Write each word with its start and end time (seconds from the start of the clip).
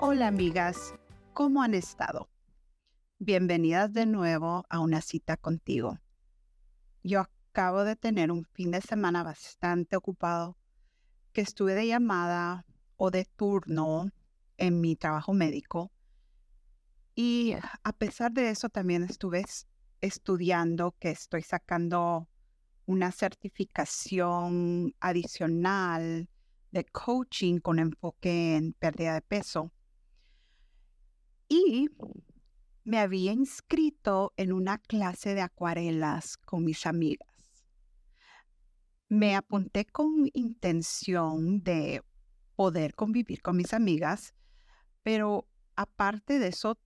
Hola 0.00 0.28
amigas, 0.28 0.94
¿cómo 1.34 1.60
han 1.60 1.74
estado? 1.74 2.30
Bienvenidas 3.18 3.92
de 3.92 4.06
nuevo 4.06 4.64
a 4.68 4.78
una 4.78 5.00
cita 5.00 5.36
contigo. 5.36 5.98
Yo 7.02 7.22
acabo 7.22 7.82
de 7.82 7.96
tener 7.96 8.30
un 8.30 8.44
fin 8.44 8.70
de 8.70 8.80
semana 8.80 9.24
bastante 9.24 9.96
ocupado, 9.96 10.56
que 11.32 11.40
estuve 11.40 11.74
de 11.74 11.88
llamada 11.88 12.64
o 12.96 13.10
de 13.10 13.24
turno 13.24 14.12
en 14.56 14.80
mi 14.80 14.94
trabajo 14.94 15.32
médico. 15.32 15.90
Y 17.16 17.56
a 17.82 17.92
pesar 17.92 18.30
de 18.30 18.50
eso 18.50 18.68
también 18.68 19.02
estuve 19.02 19.44
estudiando, 20.00 20.94
que 21.00 21.10
estoy 21.10 21.42
sacando 21.42 22.28
una 22.86 23.10
certificación 23.10 24.94
adicional 25.00 26.28
de 26.70 26.84
coaching 26.84 27.58
con 27.58 27.80
enfoque 27.80 28.54
en 28.54 28.74
pérdida 28.74 29.14
de 29.14 29.22
peso 29.22 29.72
y 31.48 31.88
me 32.84 32.98
había 32.98 33.32
inscrito 33.32 34.32
en 34.36 34.52
una 34.52 34.78
clase 34.78 35.34
de 35.34 35.40
acuarelas 35.40 36.36
con 36.36 36.64
mis 36.64 36.86
amigas. 36.86 37.28
Me 39.08 39.34
apunté 39.36 39.86
con 39.86 40.28
intención 40.34 41.62
de 41.62 42.02
poder 42.54 42.94
convivir 42.94 43.40
con 43.40 43.56
mis 43.56 43.72
amigas, 43.72 44.34
pero 45.02 45.48
aparte 45.76 46.38
de 46.38 46.48
eso, 46.48 46.78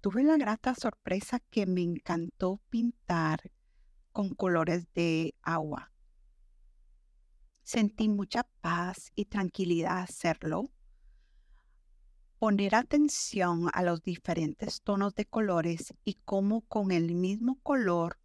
tuve 0.00 0.24
la 0.24 0.36
grata 0.36 0.74
sorpresa 0.74 1.40
que 1.50 1.66
me 1.66 1.82
encantó 1.82 2.60
pintar 2.68 3.50
con 4.12 4.34
colores 4.34 4.92
de 4.92 5.34
agua. 5.40 5.92
Sentí 7.62 8.08
mucha 8.08 8.42
paz 8.60 9.12
y 9.14 9.26
tranquilidad 9.26 9.98
hacerlo 9.98 10.70
poner 12.42 12.74
atención 12.74 13.68
a 13.72 13.84
los 13.84 14.02
diferentes 14.02 14.82
tonos 14.82 15.14
de 15.14 15.26
colores 15.26 15.94
y 16.04 16.14
cómo 16.24 16.62
con 16.62 16.90
el 16.90 17.14
mismo 17.14 17.60
color 17.62 18.18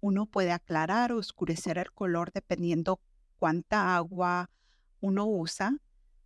uno 0.00 0.26
puede 0.26 0.50
aclarar 0.50 1.12
o 1.12 1.18
oscurecer 1.18 1.78
el 1.78 1.92
color 1.92 2.32
dependiendo 2.32 3.00
cuánta 3.38 3.94
agua 3.94 4.50
uno 4.98 5.24
usa, 5.24 5.76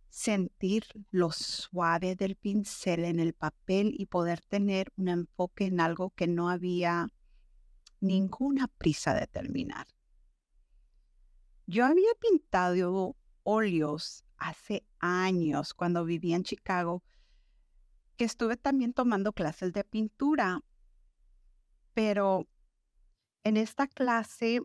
sentir 0.09 0.85
lo 1.11 1.31
suave 1.31 2.15
del 2.15 2.35
pincel 2.35 3.05
en 3.05 3.19
el 3.19 3.33
papel 3.33 3.93
y 3.95 4.07
poder 4.07 4.41
tener 4.41 4.91
un 4.97 5.09
enfoque 5.09 5.65
en 5.65 5.79
algo 5.81 6.09
que 6.15 6.25
no 6.25 6.49
había 6.49 7.09
ninguna 7.99 8.69
prisa 8.69 9.13
de 9.13 9.27
terminar. 9.27 9.85
Yo 11.67 11.85
había 11.85 12.09
pintado 12.19 13.15
óleos 13.43 14.23
hace 14.35 14.83
años 14.97 15.75
cuando 15.75 16.05
vivía 16.05 16.37
en 16.37 16.43
Chicago 16.43 17.03
que 18.15 18.25
estuve 18.25 18.57
también 18.57 18.93
tomando 18.93 19.33
clases 19.33 19.73
de 19.73 19.83
pintura, 19.83 20.61
pero 21.93 22.47
en 23.43 23.57
esta 23.57 23.87
clase 23.87 24.61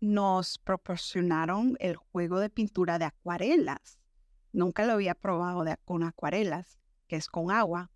nos 0.00 0.58
proporcionaron 0.58 1.76
el 1.80 1.96
juego 1.96 2.38
de 2.40 2.50
pintura 2.50 2.98
de 2.98 3.06
acuarelas. 3.06 3.98
Nunca 4.52 4.86
lo 4.86 4.92
había 4.94 5.14
probado 5.14 5.64
con 5.84 6.02
acuarelas, 6.02 6.78
que 7.06 7.16
es 7.16 7.28
con 7.28 7.50
agua. 7.50 7.90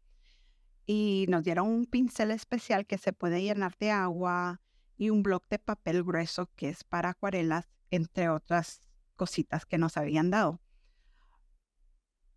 Y 0.85 1.27
nos 1.29 1.45
dieron 1.45 1.69
un 1.69 1.87
pincel 1.87 2.33
especial 2.33 2.87
que 2.87 2.99
se 2.99 3.13
puede 3.13 3.43
llenar 3.43 3.77
de 3.79 3.91
agua 3.91 4.61
y 4.97 5.11
un 5.11 5.23
bloque 5.23 5.47
de 5.51 5.59
papel 5.59 6.03
grueso 6.03 6.51
que 6.57 6.69
es 6.69 6.85
para 6.85 7.11
acuarelas, 7.11 7.69
entre 7.91 8.29
otras 8.29 8.81
cositas 9.17 9.65
que 9.65 9.79
nos 9.79 9.97
habían 9.97 10.31
dado. 10.31 10.61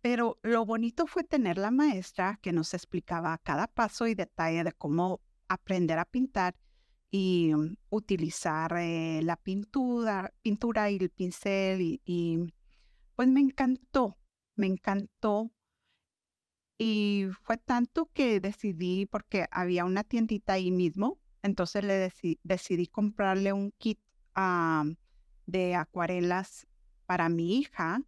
Pero 0.08 0.38
lo 0.44 0.64
bonito 0.64 1.08
fue 1.08 1.24
tener 1.24 1.58
la 1.58 1.72
maestra 1.72 2.38
que 2.40 2.52
nos 2.52 2.74
explicaba 2.74 3.36
cada 3.38 3.66
paso 3.66 4.06
y 4.06 4.14
detalle 4.14 4.62
de 4.62 4.70
cómo 4.70 5.20
aprender 5.48 5.98
a 5.98 6.04
pintar 6.04 6.54
y 7.10 7.52
mm, 7.52 7.76
utilizar 7.90 8.72
eh, 8.78 9.20
la 9.24 9.34
pintura, 9.34 10.32
pintura 10.42 10.92
y 10.92 10.98
el 10.98 11.10
pincel 11.10 12.00
y, 12.04 12.54
pues 13.16 13.26
me 13.26 13.40
encantó, 13.40 14.16
me 14.54 14.68
encantó. 14.68 15.50
Y 16.78 17.26
fue 17.42 17.56
tanto 17.56 18.08
que 18.12 18.38
decidí, 18.38 19.06
porque 19.06 19.48
había 19.50 19.84
una 19.84 20.04
tiendita 20.04 20.52
ahí 20.52 20.70
mismo, 20.70 21.18
entonces 21.42 21.82
le 21.82 22.12
decidí 22.44 22.86
comprarle 22.86 23.52
un 23.52 23.72
kit 23.72 23.98
de 25.46 25.74
acuarelas 25.74 26.68
para 27.06 27.28
mi 27.28 27.58
hija 27.58 28.04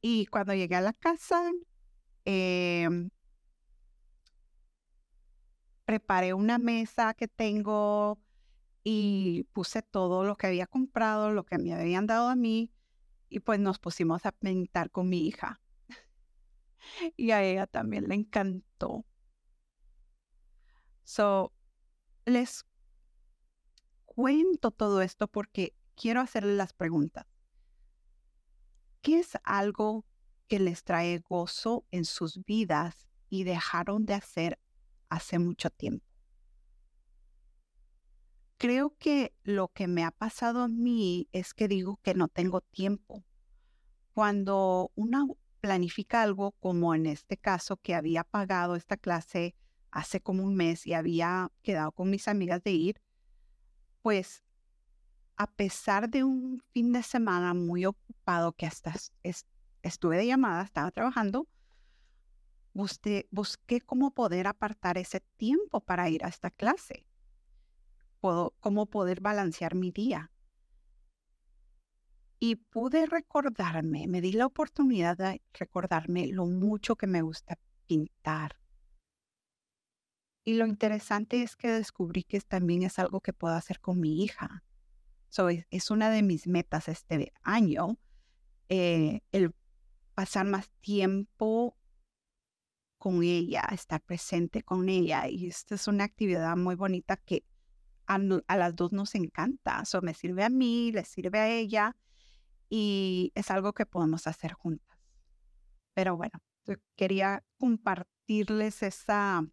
y 0.00 0.26
cuando 0.26 0.54
llegué 0.54 0.76
a 0.76 0.80
la 0.80 0.92
casa, 0.92 1.50
em 2.24 3.10
preparé 5.88 6.34
una 6.34 6.58
mesa 6.58 7.14
que 7.14 7.28
tengo 7.28 8.18
y 8.84 9.44
puse 9.54 9.82
todo 9.82 10.24
lo 10.24 10.36
que 10.36 10.46
había 10.46 10.66
comprado, 10.66 11.32
lo 11.32 11.44
que 11.44 11.58
me 11.58 11.72
habían 11.72 12.06
dado 12.06 12.28
a 12.28 12.36
mí, 12.36 12.70
y 13.30 13.40
pues 13.40 13.60
nos 13.60 13.78
pusimos 13.78 14.26
a 14.26 14.32
pintar 14.32 14.90
con 14.90 15.08
mi 15.08 15.26
hija. 15.26 15.62
y 17.16 17.30
a 17.30 17.42
ella 17.42 17.66
también 17.66 18.08
le 18.08 18.16
encantó. 18.16 19.06
So, 21.04 21.52
les 22.26 22.66
cuento 24.04 24.72
todo 24.72 25.00
esto 25.00 25.28
porque 25.28 25.74
quiero 25.94 26.20
hacerle 26.20 26.56
las 26.56 26.72
preguntas. 26.72 27.27
¿Qué 29.08 29.20
es 29.20 29.38
algo 29.42 30.04
que 30.48 30.58
les 30.58 30.84
trae 30.84 31.20
gozo 31.20 31.86
en 31.90 32.04
sus 32.04 32.44
vidas 32.44 33.08
y 33.30 33.44
dejaron 33.44 34.04
de 34.04 34.12
hacer 34.12 34.58
hace 35.08 35.38
mucho 35.38 35.70
tiempo? 35.70 36.04
Creo 38.58 38.94
que 38.98 39.32
lo 39.44 39.68
que 39.68 39.86
me 39.86 40.04
ha 40.04 40.10
pasado 40.10 40.60
a 40.60 40.68
mí 40.68 41.26
es 41.32 41.54
que 41.54 41.68
digo 41.68 41.98
que 42.02 42.12
no 42.12 42.28
tengo 42.28 42.60
tiempo. 42.60 43.24
Cuando 44.12 44.92
uno 44.94 45.38
planifica 45.62 46.20
algo, 46.20 46.52
como 46.60 46.94
en 46.94 47.06
este 47.06 47.38
caso 47.38 47.78
que 47.78 47.94
había 47.94 48.24
pagado 48.24 48.76
esta 48.76 48.98
clase 48.98 49.54
hace 49.90 50.20
como 50.20 50.42
un 50.42 50.54
mes 50.54 50.86
y 50.86 50.92
había 50.92 51.50
quedado 51.62 51.92
con 51.92 52.10
mis 52.10 52.28
amigas 52.28 52.62
de 52.62 52.72
ir, 52.72 53.00
pues 54.02 54.42
a 55.38 55.46
pesar 55.46 56.10
de 56.10 56.24
un 56.24 56.60
fin 56.72 56.92
de 56.92 57.04
semana 57.04 57.54
muy 57.54 57.86
ocupado 57.86 58.52
que 58.52 58.66
hasta 58.66 58.92
estuve 59.82 60.16
de 60.16 60.26
llamada, 60.26 60.64
estaba 60.64 60.90
trabajando, 60.90 61.46
busqué, 62.74 63.28
busqué 63.30 63.80
cómo 63.80 64.10
poder 64.10 64.48
apartar 64.48 64.98
ese 64.98 65.20
tiempo 65.36 65.80
para 65.80 66.10
ir 66.10 66.24
a 66.24 66.28
esta 66.28 66.50
clase, 66.50 67.06
cómo 68.20 68.86
poder 68.86 69.20
balancear 69.20 69.76
mi 69.76 69.92
día. 69.92 70.32
Y 72.40 72.56
pude 72.56 73.06
recordarme, 73.06 74.08
me 74.08 74.20
di 74.20 74.32
la 74.32 74.46
oportunidad 74.46 75.16
de 75.16 75.40
recordarme 75.52 76.26
lo 76.26 76.46
mucho 76.46 76.96
que 76.96 77.06
me 77.06 77.22
gusta 77.22 77.58
pintar. 77.86 78.58
Y 80.44 80.54
lo 80.54 80.66
interesante 80.66 81.42
es 81.42 81.54
que 81.54 81.70
descubrí 81.70 82.24
que 82.24 82.40
también 82.40 82.82
es 82.82 82.98
algo 82.98 83.20
que 83.20 83.32
puedo 83.32 83.54
hacer 83.54 83.78
con 83.78 84.00
mi 84.00 84.24
hija 84.24 84.64
es, 85.70 85.90
una 85.90 86.10
de 86.10 86.22
mis 86.22 86.46
metas 86.46 86.88
este 86.88 87.32
año, 87.42 87.98
eh, 88.68 89.20
el 89.32 89.54
pasar 90.14 90.46
más 90.46 90.70
tiempo 90.80 91.76
con 92.98 93.22
ella, 93.22 93.62
estar 93.72 94.00
presente 94.02 94.62
con 94.62 94.88
ella. 94.88 95.28
Y 95.28 95.46
esta 95.46 95.76
es 95.76 95.88
una 95.88 96.04
actividad 96.04 96.56
muy 96.56 96.74
bonita 96.74 97.16
que 97.16 97.44
a, 98.06 98.18
las 98.18 98.74
dos 98.74 98.92
nos 98.92 99.14
encanta. 99.14 99.84
So, 99.84 100.02
me 100.02 100.14
sirve 100.14 100.44
a 100.44 100.48
mí, 100.48 100.92
le 100.92 101.04
sirve 101.04 101.38
a 101.38 101.48
ella 101.48 101.96
y 102.68 103.32
es 103.34 103.50
algo 103.50 103.72
que 103.72 103.86
podemos 103.86 104.26
hacer 104.26 104.52
juntas. 104.52 104.98
Pero 105.94 106.16
bueno, 106.16 106.40
quería 106.96 107.44
compartirles 107.58 108.82
esa 108.82 109.46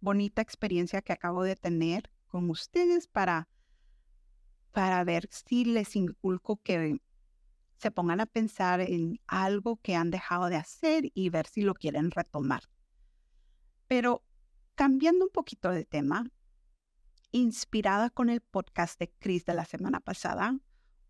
bonita 0.00 0.42
experiencia 0.42 1.02
que 1.02 1.12
acabo 1.12 1.42
de 1.42 1.56
tener 1.56 2.10
con 2.26 2.50
ustedes 2.50 3.06
para 3.06 3.48
para 4.74 5.04
ver 5.04 5.28
si 5.30 5.64
les 5.64 5.94
inculco 5.94 6.56
que 6.56 7.00
se 7.78 7.92
pongan 7.92 8.20
a 8.20 8.26
pensar 8.26 8.80
en 8.80 9.20
algo 9.28 9.76
que 9.76 9.94
han 9.94 10.10
dejado 10.10 10.48
de 10.48 10.56
hacer 10.56 11.12
y 11.14 11.30
ver 11.30 11.46
si 11.46 11.62
lo 11.62 11.74
quieren 11.74 12.10
retomar. 12.10 12.64
Pero 13.86 14.24
cambiando 14.74 15.26
un 15.26 15.30
poquito 15.30 15.70
de 15.70 15.84
tema, 15.84 16.28
inspirada 17.30 18.10
con 18.10 18.30
el 18.30 18.40
podcast 18.40 18.98
de 18.98 19.12
Chris 19.20 19.44
de 19.44 19.54
la 19.54 19.64
semana 19.64 20.00
pasada, 20.00 20.58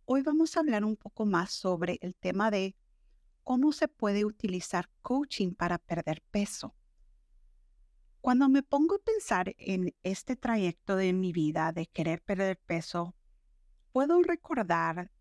hoy 0.05 0.21
vamos 0.21 0.57
a 0.57 0.61
hablar 0.61 0.85
un 0.85 0.97
poco 0.97 1.25
más 1.25 1.51
sobre 1.51 1.97
el 2.03 2.15
tema 2.15 2.51
de 2.51 2.77
cómo 3.45 3.73
se 3.73 3.89
puede 3.89 4.27
utilizar 4.27 4.91
coaching 5.01 5.55
para 5.55 5.79
perder 5.79 6.23
peso. 6.31 6.75
Cuando 8.21 8.51
me 8.51 8.63
pongo 8.63 8.97
a 8.97 9.03
pensar 9.03 9.55
en 9.57 9.95
este 10.03 10.37
trayecto 10.37 10.97
de 10.97 11.15
mi 11.15 11.33
vida 11.33 11.73
de 11.73 11.87
querer 11.87 12.21
perder 12.23 12.59
peso, 12.59 13.15
puedo 13.95 14.21
recordar 14.25 15.13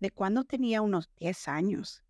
de 0.00 0.10
cuando 0.10 0.42
tenía 0.42 0.82
unos 0.82 1.08
10 1.14 1.46
años, 1.46 2.02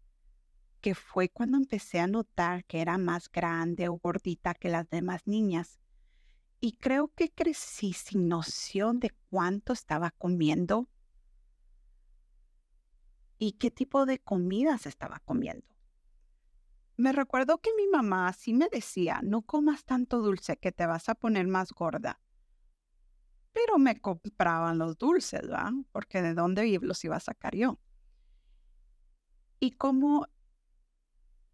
que 0.81 0.95
fue 0.95 1.29
cuando 1.29 1.59
empecé 1.59 2.01
a 2.01 2.07
notar 2.07 2.65
que 2.65 2.81
era 2.81 2.97
más 2.97 3.31
grande 3.31 3.91
o 3.91 3.99
gordita 3.99 4.55
que 4.55 4.71
las 4.71 4.89
demás 4.89 5.27
niñas. 5.27 5.79
Y 6.59 6.79
creo 6.79 7.09
que 7.09 7.31
crecí 7.31 7.93
sin 7.93 8.29
noción 8.29 8.99
de 8.99 9.11
cuánto 9.29 9.75
estaba 9.75 10.11
comiendo 10.11 10.89
y 13.37 13.53
qué 13.53 13.71
tipo 13.71 14.07
de 14.07 14.19
comidas 14.19 14.87
estaba 14.87 15.21
comiendo. 15.21 15.67
Me 16.97 17.13
recuerdo 17.13 17.59
que 17.59 17.75
mi 17.77 17.89
mamá 17.89 18.33
sí 18.33 18.55
me 18.55 18.71
decía, 18.71 19.21
no 19.23 19.43
comas 19.43 19.85
tanto 19.85 20.23
dulce 20.23 20.57
que 20.57 20.73
te 20.73 20.87
vas 20.87 21.11
a 21.11 21.15
poner 21.15 21.47
más 21.47 21.73
gorda. 21.73 22.19
Pero 23.57 23.79
me 23.79 23.99
compraban 23.99 24.77
los 24.77 24.99
dulces, 24.99 25.41
¿verdad? 25.41 25.73
Porque 25.91 26.21
de 26.21 26.35
dónde 26.35 26.79
los 26.83 27.03
iba 27.07 27.17
a 27.17 27.21
sacar 27.21 27.57
yo. 27.57 27.79
Y 29.61 29.71
como 29.71 30.27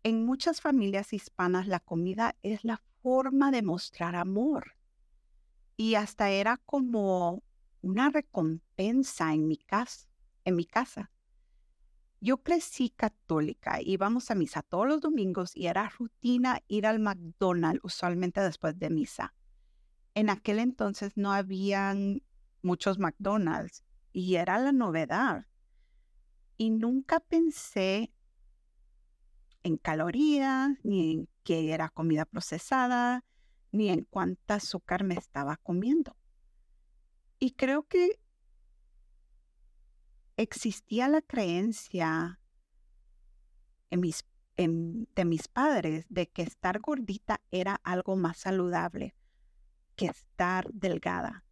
en 0.02 0.26
muchas 0.26 0.60
familias 0.60 1.12
hispanas 1.12 1.68
la 1.68 1.78
comida 1.78 2.34
es 2.42 2.64
la 2.64 2.82
forma 3.02 3.52
de 3.52 3.62
mostrar 3.62 4.16
amor. 4.16 4.74
Y 5.76 5.94
hasta 5.94 6.28
era 6.30 6.56
como 6.56 7.44
una 7.82 8.10
recompensa 8.10 9.32
en 9.32 9.46
mi 9.46 9.58
casa. 9.58 10.08
En 10.44 10.56
mi 10.56 10.64
casa. 10.64 11.12
Yo 12.20 12.38
crecí 12.38 12.90
católica, 12.90 13.80
íbamos 13.80 14.28
a 14.32 14.34
misa 14.34 14.62
todos 14.62 14.88
los 14.88 15.00
domingos 15.00 15.56
y 15.56 15.68
era 15.68 15.88
rutina 15.88 16.58
ir 16.66 16.84
al 16.84 16.98
McDonald's 16.98 17.84
usualmente 17.84 18.40
después 18.40 18.76
de 18.76 18.90
misa. 18.90 19.34
En 20.14 20.28
aquel 20.28 20.58
entonces 20.58 21.16
no 21.16 21.32
habían 21.32 22.22
muchos 22.60 22.98
McDonald's 22.98 23.82
y 24.12 24.36
era 24.36 24.58
la 24.58 24.72
novedad. 24.72 25.46
Y 26.58 26.70
nunca 26.70 27.20
pensé 27.20 28.12
en 29.62 29.78
calorías, 29.78 30.72
ni 30.82 31.12
en 31.12 31.28
qué 31.44 31.72
era 31.72 31.88
comida 31.88 32.24
procesada, 32.26 33.24
ni 33.70 33.88
en 33.88 34.04
cuánta 34.04 34.56
azúcar 34.56 35.02
me 35.02 35.14
estaba 35.14 35.56
comiendo. 35.56 36.14
Y 37.38 37.52
creo 37.52 37.84
que 37.84 38.20
existía 40.36 41.08
la 41.08 41.22
creencia 41.22 42.38
de 43.90 45.24
mis 45.24 45.48
padres 45.48 46.06
de 46.10 46.28
que 46.28 46.42
estar 46.42 46.80
gordita 46.80 47.40
era 47.50 47.80
algo 47.82 48.16
más 48.16 48.36
saludable 48.36 49.14
que 49.96 50.06
estar 50.06 50.70
delgada. 50.72 51.44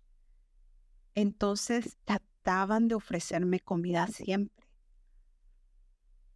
Entonces 1.15 1.99
trataban 2.05 2.89
de 2.89 2.95
ofrecerme 2.95 3.61
comida 3.61 4.07
siempre. 4.07 4.67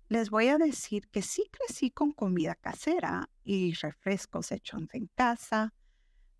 Les 0.09 0.31
voy 0.31 0.49
a 0.49 0.59
decir 0.59 1.09
que 1.09 1.23
sí 1.23 1.45
crecí 1.51 1.91
con 1.91 2.13
comida 2.13 2.55
casera 2.55 3.31
y 3.43 3.73
refrescos 3.75 4.53
hechos 4.53 4.83
en 4.93 5.07
casa, 5.15 5.73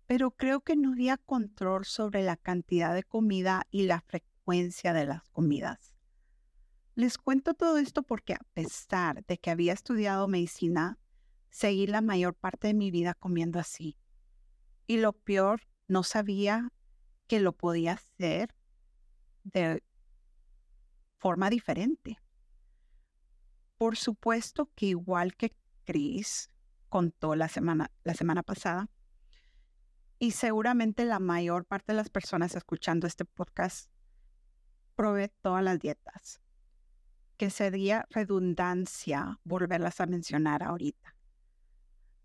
pero 0.05 0.31
creo 0.31 0.61
que 0.61 0.75
no 0.75 0.91
había 0.91 1.17
control 1.17 1.85
sobre 1.85 2.23
la 2.23 2.37
cantidad 2.37 2.93
de 2.93 3.03
comida 3.03 3.63
y 3.71 3.83
la 3.83 4.01
frecuencia 4.01 4.93
de 4.93 5.07
las 5.07 5.27
comidas. 5.29 5.95
Les 6.93 7.17
cuento 7.17 7.53
todo 7.53 7.77
esto 7.77 8.03
porque 8.03 8.33
a 8.33 8.45
pesar 8.53 9.25
de 9.25 9.37
que 9.37 9.49
había 9.49 9.73
estudiado 9.73 10.27
medicina, 10.27 10.99
seguí 11.49 11.87
la 11.87 12.01
mayor 12.01 12.35
parte 12.35 12.67
de 12.67 12.73
mi 12.73 12.91
vida 12.91 13.13
comiendo 13.13 13.59
así. 13.59 13.97
Y 14.87 14.97
lo 14.97 15.13
peor, 15.13 15.61
no 15.87 16.03
sabía 16.03 16.71
que 17.27 17.39
lo 17.39 17.53
podía 17.53 17.93
hacer 17.93 18.55
de 19.43 19.83
forma 21.17 21.49
diferente. 21.49 22.19
Por 23.77 23.97
supuesto 23.97 24.69
que 24.75 24.87
igual 24.87 25.35
que 25.35 25.55
Chris 25.85 26.51
contó 26.89 27.35
la 27.35 27.49
semana, 27.49 27.91
la 28.03 28.13
semana 28.13 28.43
pasada, 28.43 28.89
y 30.17 30.31
seguramente 30.31 31.03
la 31.05 31.19
mayor 31.19 31.65
parte 31.65 31.91
de 31.91 31.97
las 31.97 32.09
personas 32.09 32.55
escuchando 32.55 33.05
este 33.05 33.25
podcast 33.25 33.91
probé 34.95 35.27
todas 35.41 35.63
las 35.63 35.79
dietas 35.79 36.41
que 37.37 37.49
sería 37.49 38.05
redundancia 38.09 39.39
volverlas 39.43 39.99
a 39.99 40.05
mencionar 40.05 40.63
ahorita. 40.63 41.15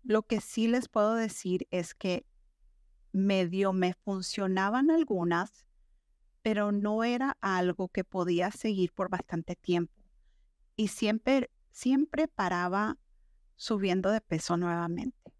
Lo 0.03 0.23
que 0.23 0.39
sí 0.39 0.67
les 0.67 0.87
puedo 0.87 1.15
decir 1.15 1.67
es 1.69 1.93
que 1.93 2.25
medio 3.11 3.73
me 3.73 3.93
funcionaban 3.93 4.91
algunas, 4.91 5.65
pero 6.41 6.71
no 6.71 7.03
era 7.03 7.37
algo 7.41 7.87
que 7.89 8.03
podía 8.03 8.51
seguir 8.51 8.91
por 8.93 9.09
bastante 9.09 9.55
tiempo. 9.55 9.93
Y 10.75 10.87
siempre, 10.87 11.51
siempre 11.71 12.27
paraba 12.27 12.97
subiendo 13.55 14.11
de 14.11 14.21
peso 14.21 14.57
nuevamente. 14.57 15.33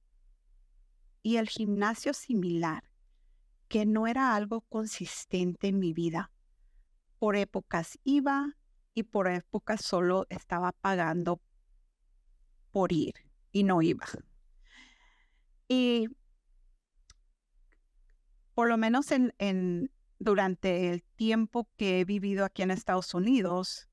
Y 1.23 1.37
el 1.37 1.49
gimnasio 1.49 2.13
similar, 2.13 2.83
que 3.67 3.85
no 3.85 4.07
era 4.07 4.35
algo 4.35 4.61
consistente 4.61 5.67
en 5.67 5.79
mi 5.79 5.93
vida. 5.93 6.31
Por 7.19 7.35
épocas 7.35 7.99
iba, 8.03 8.57
y 8.93 9.03
por 9.03 9.27
época 9.27 9.77
solo 9.77 10.25
estaba 10.29 10.71
pagando 10.73 11.41
por 12.71 12.91
ir 12.91 13.13
y 13.51 13.63
no 13.63 13.81
iba. 13.81 14.05
Y 15.67 16.09
por 18.53 18.67
lo 18.67 18.77
menos 18.77 19.11
en, 19.11 19.91
durante 20.19 20.91
el 20.91 21.03
tiempo 21.03 21.69
que 21.77 21.99
he 21.99 22.05
vivido 22.05 22.45
aquí 22.45 22.61
en 22.61 22.71
Estados 22.71 23.13
Unidos 23.13 23.89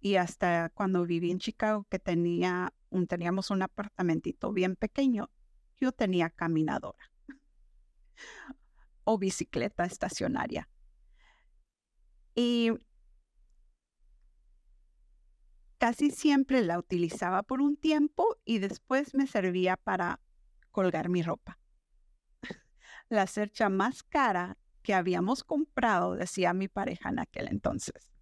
y 0.00 0.16
hasta 0.16 0.70
cuando 0.70 1.04
viví 1.06 1.30
en 1.30 1.38
Chicago, 1.38 1.86
que 1.90 1.98
tenía 1.98 2.72
un, 2.90 3.06
teníamos 3.06 3.50
un 3.50 3.62
apartamentito 3.62 4.52
bien 4.52 4.76
pequeño, 4.76 5.30
yo 5.80 5.92
tenía 5.92 6.30
caminadora 6.30 7.10
o 9.04 9.18
bicicleta 9.18 9.84
estacionaria. 9.84 10.68
Y 12.34 12.72
Casi 15.78 16.10
siempre 16.10 16.62
la 16.62 16.78
utilizaba 16.78 17.42
por 17.42 17.60
un 17.60 17.76
tiempo 17.76 18.38
y 18.46 18.58
después 18.58 19.14
me 19.14 19.26
servía 19.26 19.76
para 19.76 20.20
colgar 20.70 21.10
mi 21.10 21.22
ropa. 21.22 21.58
La 23.08 23.26
cercha 23.26 23.68
más 23.68 24.02
cara 24.02 24.58
que 24.82 24.94
habíamos 24.94 25.44
comprado, 25.44 26.14
decía 26.14 26.52
mi 26.52 26.68
pareja 26.68 27.08
en 27.08 27.18
aquel 27.18 27.48
entonces. 27.48 28.12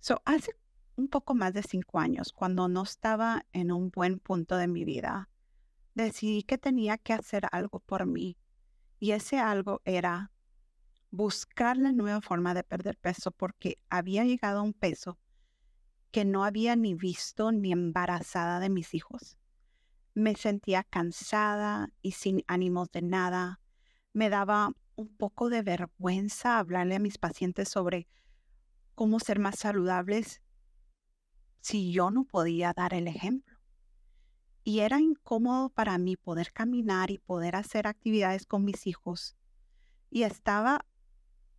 So, 0.00 0.22
hace 0.24 0.56
un 0.96 1.08
poco 1.08 1.34
más 1.34 1.52
de 1.52 1.62
cinco 1.62 1.98
años, 1.98 2.32
cuando 2.32 2.68
no 2.68 2.82
estaba 2.82 3.44
en 3.52 3.72
un 3.72 3.90
buen 3.90 4.18
punto 4.18 4.56
de 4.56 4.68
mi 4.68 4.84
vida, 4.84 5.28
decidí 5.94 6.42
que 6.42 6.58
tenía 6.58 6.98
que 6.98 7.12
hacer 7.12 7.46
algo 7.52 7.80
por 7.80 8.06
mí. 8.06 8.36
Y 8.98 9.12
ese 9.12 9.38
algo 9.38 9.80
era 9.84 10.32
buscar 11.10 11.76
la 11.76 11.92
nueva 11.92 12.20
forma 12.20 12.54
de 12.54 12.62
perder 12.62 12.96
peso 12.96 13.30
porque 13.30 13.76
había 13.88 14.24
llegado 14.24 14.60
a 14.60 14.62
un 14.62 14.72
peso 14.72 15.18
que 16.10 16.24
no 16.24 16.44
había 16.44 16.76
ni 16.76 16.94
visto 16.94 17.52
ni 17.52 17.72
embarazada 17.72 18.60
de 18.60 18.70
mis 18.70 18.94
hijos. 18.94 19.39
Me 20.14 20.34
sentía 20.34 20.84
cansada 20.84 21.92
y 22.02 22.12
sin 22.12 22.42
ánimos 22.46 22.90
de 22.90 23.02
nada. 23.02 23.60
Me 24.12 24.28
daba 24.28 24.72
un 24.96 25.16
poco 25.16 25.48
de 25.48 25.62
vergüenza 25.62 26.58
hablarle 26.58 26.96
a 26.96 26.98
mis 26.98 27.18
pacientes 27.18 27.68
sobre 27.68 28.08
cómo 28.94 29.20
ser 29.20 29.38
más 29.38 29.58
saludables 29.58 30.42
si 31.60 31.92
yo 31.92 32.10
no 32.10 32.24
podía 32.24 32.72
dar 32.72 32.94
el 32.94 33.06
ejemplo. 33.06 33.58
Y 34.64 34.80
era 34.80 35.00
incómodo 35.00 35.70
para 35.70 35.96
mí 35.98 36.16
poder 36.16 36.52
caminar 36.52 37.10
y 37.10 37.18
poder 37.18 37.56
hacer 37.56 37.86
actividades 37.86 38.46
con 38.46 38.64
mis 38.64 38.86
hijos. 38.86 39.36
Y 40.10 40.24
estaba 40.24 40.84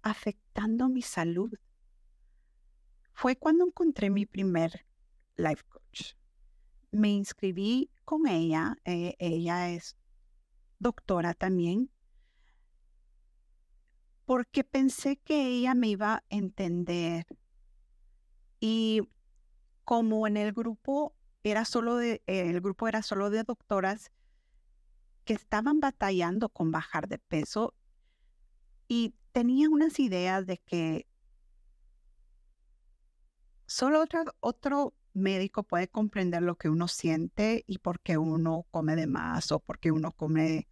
afectando 0.01 0.89
mi 0.89 1.01
salud 1.01 1.51
fue 3.21 3.35
cuando 3.35 3.65
encontré 3.65 4.09
mi 4.09 4.25
primer 4.25 4.83
life 5.35 5.63
coach. 5.69 6.15
Me 6.91 7.09
inscribí 7.09 7.89
con 8.05 8.27
ella, 8.27 8.77
eh, 8.85 9.15
ella 9.19 9.69
es 9.69 9.95
doctora 10.79 11.33
también, 11.33 11.89
porque 14.25 14.63
pensé 14.63 15.17
que 15.17 15.47
ella 15.47 15.73
me 15.73 15.89
iba 15.89 16.15
a 16.15 16.23
entender. 16.29 17.25
Y 18.59 19.01
como 19.83 20.27
en 20.27 20.37
el 20.37 20.53
grupo 20.53 21.15
era 21.43 21.65
solo 21.65 21.95
de, 21.95 22.21
el 22.27 22.61
grupo 22.61 22.87
era 22.87 23.01
solo 23.01 23.29
de 23.29 23.43
doctoras 23.43 24.11
que 25.25 25.33
estaban 25.33 25.79
batallando 25.79 26.49
con 26.49 26.71
bajar 26.71 27.07
de 27.07 27.19
peso 27.19 27.73
y 28.87 29.15
tenían 29.31 29.71
unas 29.71 29.99
ideas 29.99 30.45
de 30.45 30.57
que 30.57 31.07
solo 33.65 34.01
otro, 34.01 34.23
otro 34.39 34.93
médico 35.13 35.63
puede 35.63 35.87
comprender 35.87 36.41
lo 36.41 36.55
que 36.55 36.69
uno 36.69 36.87
siente 36.87 37.63
y 37.67 37.79
por 37.79 37.99
qué 37.99 38.17
uno 38.17 38.65
come 38.71 38.95
de 38.95 39.07
más 39.07 39.51
o 39.51 39.59
por 39.59 39.79
qué 39.79 39.91
uno 39.91 40.11
come 40.11 40.67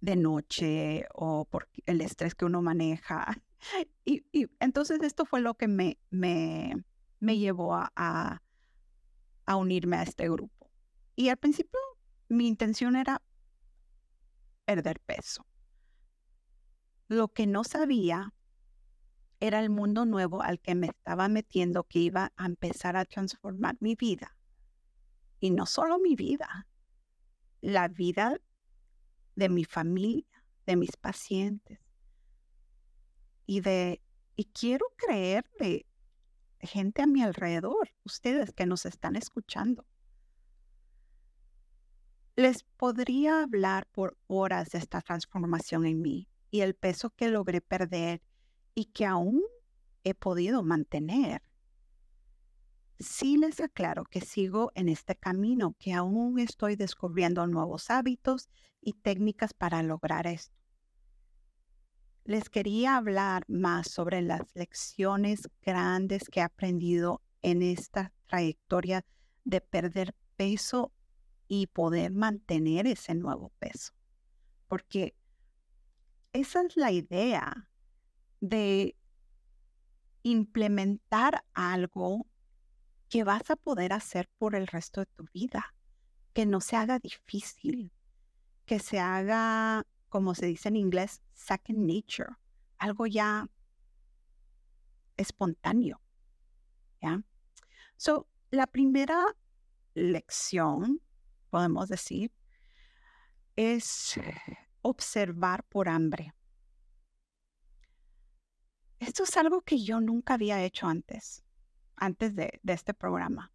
de 0.00 0.16
noche 0.16 1.06
o 1.14 1.44
por 1.44 1.68
el 1.86 2.00
estrés 2.00 2.34
que 2.34 2.44
uno 2.44 2.62
maneja. 2.62 3.42
Y, 4.04 4.24
entonces 4.60 5.02
esto 5.02 5.26
fue 5.26 5.40
lo 5.40 5.54
que 5.54 5.66
me, 5.66 5.98
me, 6.10 6.72
me 7.18 7.38
llevó 7.38 7.74
a, 7.74 7.92
a, 7.96 9.56
unirme 9.56 9.96
a 9.96 10.04
este 10.04 10.30
grupo. 10.30 10.70
Y 11.16 11.28
al 11.28 11.38
principio 11.38 11.80
mi 12.28 12.46
intención 12.46 12.94
era 12.94 13.20
perder 14.64 15.00
peso. 15.00 15.44
Lo 17.08 17.28
que 17.28 17.48
no 17.48 17.64
sabía 17.64 18.32
era 19.40 19.60
el 19.60 19.70
mundo 19.70 20.04
nuevo 20.04 20.42
al 20.42 20.60
que 20.60 20.74
me 20.74 20.88
estaba 20.88 21.28
metiendo 21.28 21.84
que 21.84 22.00
iba 22.00 22.32
a 22.36 22.46
empezar 22.46 22.96
a 22.96 23.04
transformar 23.04 23.76
mi 23.80 23.94
vida. 23.94 24.36
Y 25.40 25.50
no 25.50 25.66
solo 25.66 25.98
mi 25.98 26.16
vida, 26.16 26.66
la 27.60 27.88
vida 27.88 28.36
de 29.36 29.48
mi 29.48 29.64
familia, 29.64 30.44
de 30.66 30.76
mis 30.76 30.96
pacientes. 30.96 31.78
Y 33.46 33.60
de, 33.60 34.02
y 34.36 34.46
quiero 34.46 34.86
creer 34.96 35.48
de 35.58 35.86
gente 36.60 37.02
a 37.02 37.06
mi 37.06 37.22
alrededor, 37.22 37.90
ustedes 38.04 38.52
que 38.52 38.66
nos 38.66 38.84
están 38.84 39.16
escuchando. 39.16 39.86
Les 42.34 42.64
podría 42.76 43.42
hablar 43.42 43.86
por 43.86 44.16
horas 44.26 44.70
de 44.70 44.78
esta 44.78 45.00
transformación 45.00 45.86
en 45.86 46.02
mí 46.02 46.28
y 46.50 46.60
el 46.60 46.74
peso 46.74 47.10
que 47.10 47.28
logré 47.28 47.60
perder 47.60 48.22
y 48.78 48.84
que 48.84 49.04
aún 49.06 49.42
he 50.04 50.14
podido 50.14 50.62
mantener. 50.62 51.42
Sí 53.00 53.36
les 53.36 53.58
aclaro 53.58 54.04
que 54.04 54.20
sigo 54.20 54.70
en 54.76 54.88
este 54.88 55.16
camino, 55.16 55.74
que 55.80 55.94
aún 55.94 56.38
estoy 56.38 56.76
descubriendo 56.76 57.44
nuevos 57.48 57.90
hábitos 57.90 58.48
y 58.80 58.92
técnicas 58.92 59.52
para 59.52 59.82
lograr 59.82 60.28
esto. 60.28 60.56
Les 62.22 62.48
quería 62.48 62.96
hablar 62.96 63.42
más 63.48 63.90
sobre 63.90 64.22
las 64.22 64.54
lecciones 64.54 65.50
grandes 65.60 66.28
que 66.28 66.38
he 66.38 66.44
aprendido 66.44 67.20
en 67.42 67.62
esta 67.62 68.12
trayectoria 68.28 69.04
de 69.42 69.60
perder 69.60 70.14
peso 70.36 70.92
y 71.48 71.66
poder 71.66 72.12
mantener 72.12 72.86
ese 72.86 73.16
nuevo 73.16 73.50
peso. 73.58 73.92
Porque 74.68 75.16
esa 76.32 76.62
es 76.62 76.76
la 76.76 76.92
idea 76.92 77.67
de 78.40 78.96
implementar 80.22 81.44
algo 81.54 82.26
que 83.08 83.24
vas 83.24 83.50
a 83.50 83.56
poder 83.56 83.92
hacer 83.92 84.28
por 84.38 84.54
el 84.54 84.66
resto 84.66 85.00
de 85.00 85.06
tu 85.06 85.24
vida, 85.32 85.74
que 86.34 86.46
no 86.46 86.60
se 86.60 86.76
haga 86.76 86.98
difícil, 86.98 87.92
que 88.66 88.78
se 88.78 89.00
haga, 89.00 89.86
como 90.08 90.34
se 90.34 90.46
dice 90.46 90.68
en 90.68 90.76
inglés, 90.76 91.22
second 91.32 91.78
nature, 91.78 92.36
algo 92.78 93.06
ya 93.06 93.48
espontáneo. 95.16 96.00
¿Ya? 97.00 97.22
So, 97.96 98.28
la 98.50 98.66
primera 98.66 99.24
lección, 99.94 101.00
podemos 101.50 101.88
decir, 101.88 102.32
es 103.56 104.20
observar 104.82 105.64
por 105.64 105.88
hambre. 105.88 106.34
Esto 108.98 109.22
es 109.22 109.36
algo 109.36 109.62
que 109.62 109.82
yo 109.82 110.00
nunca 110.00 110.34
había 110.34 110.62
hecho 110.64 110.86
antes, 110.86 111.44
antes 111.96 112.34
de, 112.34 112.60
este 112.64 112.94
programa. 112.94 113.52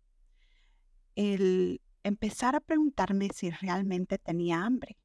El 1.16 1.82
empezar 2.04 2.56
a 2.56 2.62
preguntarme 2.62 3.30
si 3.34 3.50
realmente 3.50 4.18
tenía 4.18 4.64
hambre. 4.64 4.98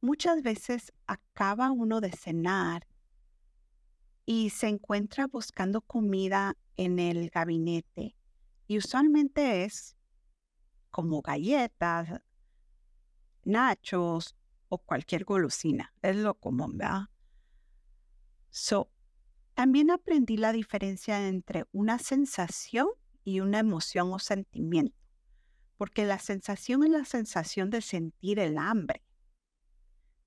Muchas 0.00 0.42
veces 0.42 0.92
acaba 1.06 1.70
uno 1.70 2.00
de 2.00 2.12
cenar 2.12 2.86
y 4.26 4.50
se 4.50 4.68
encuentra 4.68 5.26
buscando 5.26 5.80
comida 5.80 6.56
en 6.76 6.98
el 6.98 7.30
gabinete 7.30 8.16
y 8.66 8.78
usualmente 8.78 9.64
es 9.64 9.96
como 10.90 11.22
galletas, 11.22 12.20
nachos 13.42 14.36
o 14.68 14.78
cualquier 14.78 15.24
golosina. 15.24 15.92
Es 16.02 16.16
lo 16.16 16.34
común, 16.34 16.78
¿verdad? 16.78 17.08
So, 18.50 18.93
también 19.54 19.90
aprendí 19.90 20.36
la 20.36 20.52
diferencia 20.52 21.28
entre 21.28 21.64
una 21.72 21.98
sensación 21.98 22.88
y 23.24 23.40
una 23.40 23.60
emoción 23.60 24.12
o 24.12 24.18
sentimiento, 24.18 24.96
porque 25.76 26.04
la 26.04 26.18
sensación 26.18 26.84
es 26.84 26.90
la 26.90 27.04
sensación 27.04 27.70
de 27.70 27.80
sentir 27.80 28.38
el 28.38 28.58
hambre, 28.58 29.02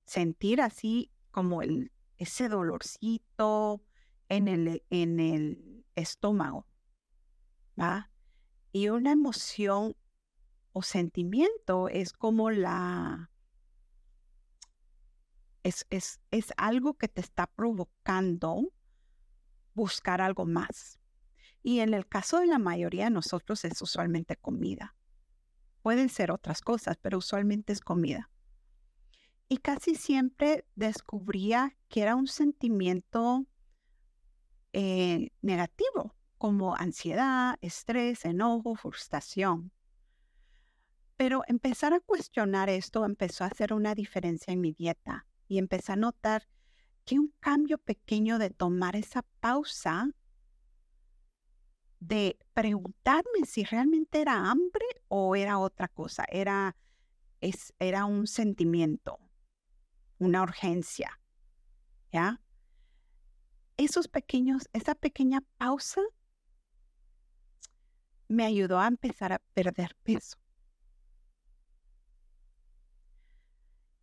sentir 0.04 0.60
así 0.60 1.10
como 1.30 1.62
el, 1.62 1.92
ese 2.16 2.48
dolorcito 2.48 3.82
en 4.28 4.48
el, 4.48 4.82
en 4.90 5.20
el 5.20 5.84
estómago, 5.94 6.66
¿va? 7.78 8.10
Y 8.72 8.88
una 8.88 9.12
emoción 9.12 9.94
o 10.72 10.82
sentimiento 10.82 11.88
es 11.88 12.12
como 12.12 12.50
la... 12.50 13.30
Es, 15.62 15.86
es, 15.90 16.20
es 16.30 16.52
algo 16.56 16.94
que 16.94 17.08
te 17.08 17.20
está 17.20 17.46
provocando 17.46 18.72
buscar 19.78 20.20
algo 20.20 20.44
más. 20.44 20.98
Y 21.62 21.80
en 21.80 21.94
el 21.94 22.06
caso 22.06 22.40
de 22.40 22.46
la 22.46 22.58
mayoría 22.58 23.04
de 23.04 23.10
nosotros 23.10 23.64
es 23.64 23.80
usualmente 23.80 24.36
comida. 24.36 24.94
Pueden 25.82 26.08
ser 26.08 26.30
otras 26.32 26.60
cosas, 26.60 26.98
pero 27.00 27.18
usualmente 27.18 27.72
es 27.72 27.80
comida. 27.80 28.30
Y 29.48 29.58
casi 29.58 29.94
siempre 29.94 30.66
descubría 30.74 31.76
que 31.88 32.02
era 32.02 32.16
un 32.16 32.26
sentimiento 32.26 33.46
eh, 34.72 35.30
negativo, 35.40 36.14
como 36.36 36.74
ansiedad, 36.74 37.56
estrés, 37.60 38.24
enojo, 38.24 38.74
frustración. 38.74 39.72
Pero 41.16 41.42
empezar 41.46 41.94
a 41.94 42.00
cuestionar 42.00 42.68
esto 42.68 43.04
empezó 43.04 43.44
a 43.44 43.48
hacer 43.48 43.72
una 43.72 43.94
diferencia 43.94 44.52
en 44.52 44.60
mi 44.60 44.72
dieta 44.72 45.26
y 45.46 45.58
empecé 45.58 45.92
a 45.92 45.96
notar 45.96 46.48
que 47.08 47.18
un 47.18 47.32
cambio 47.40 47.78
pequeño 47.78 48.38
de 48.38 48.50
tomar 48.50 48.94
esa 48.94 49.22
pausa, 49.40 50.10
de 52.00 52.38
preguntarme 52.52 53.46
si 53.46 53.64
realmente 53.64 54.20
era 54.20 54.50
hambre 54.50 54.84
o 55.08 55.34
era 55.34 55.58
otra 55.58 55.88
cosa, 55.88 56.26
era, 56.30 56.76
es, 57.40 57.72
era 57.78 58.04
un 58.04 58.26
sentimiento, 58.26 59.18
una 60.18 60.42
urgencia, 60.42 61.18
¿ya? 62.12 62.42
Esos 63.78 64.06
pequeños, 64.06 64.68
esa 64.74 64.94
pequeña 64.94 65.40
pausa 65.56 66.02
me 68.28 68.44
ayudó 68.44 68.80
a 68.80 68.86
empezar 68.86 69.32
a 69.32 69.38
perder 69.54 69.96
peso. 70.02 70.36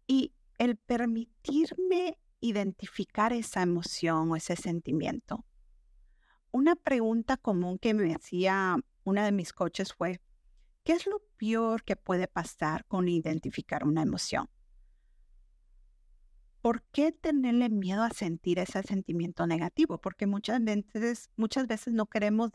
Y 0.08 0.34
el 0.58 0.76
permitirme 0.76 2.18
identificar 2.40 3.34
esa 3.34 3.62
emoción 3.62 4.32
o 4.32 4.36
ese 4.36 4.56
sentimiento. 4.56 5.46
Una 6.52 6.76
pregunta 6.76 7.38
común 7.38 7.78
que 7.80 7.94
me 7.94 8.14
hacía 8.14 8.78
una 9.04 9.26
de 9.26 9.32
mis 9.32 9.54
coaches 9.54 9.94
fue, 9.94 10.22
¿qué 10.84 10.94
es 10.94 11.06
lo 11.06 11.22
peor 11.38 11.84
que 11.84 11.96
puede 11.96 12.28
pasar 12.28 12.86
con 12.86 13.08
identificar 13.08 13.84
una 13.84 14.02
emoción? 14.02 14.50
¿Por 16.62 16.82
qué 16.92 17.12
tenerle 17.12 17.70
miedo 17.70 18.02
a 18.02 18.10
sentir 18.10 18.58
ese 18.58 18.82
sentimiento 18.82 19.46
negativo? 19.46 20.00
Porque 20.00 20.26
muchas 20.26 20.64
veces, 20.64 21.30
muchas 21.36 21.68
veces 21.68 21.94
no 21.94 22.08
queremos 22.08 22.52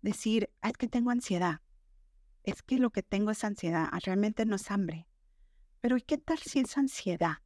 decir, 0.00 0.50
es 0.62 0.72
que 0.78 0.88
tengo 0.88 1.10
ansiedad. 1.10 1.60
Es 2.42 2.62
que 2.62 2.78
lo 2.78 2.90
que 2.90 3.02
tengo 3.02 3.30
es 3.30 3.44
ansiedad. 3.44 3.88
Ah, 3.92 3.98
realmente 4.02 4.46
no 4.46 4.56
es 4.56 4.70
hambre. 4.70 5.06
Pero 5.80 5.98
¿y 5.98 6.00
qué 6.00 6.16
tal 6.16 6.38
si 6.38 6.60
es 6.60 6.78
ansiedad? 6.78 7.38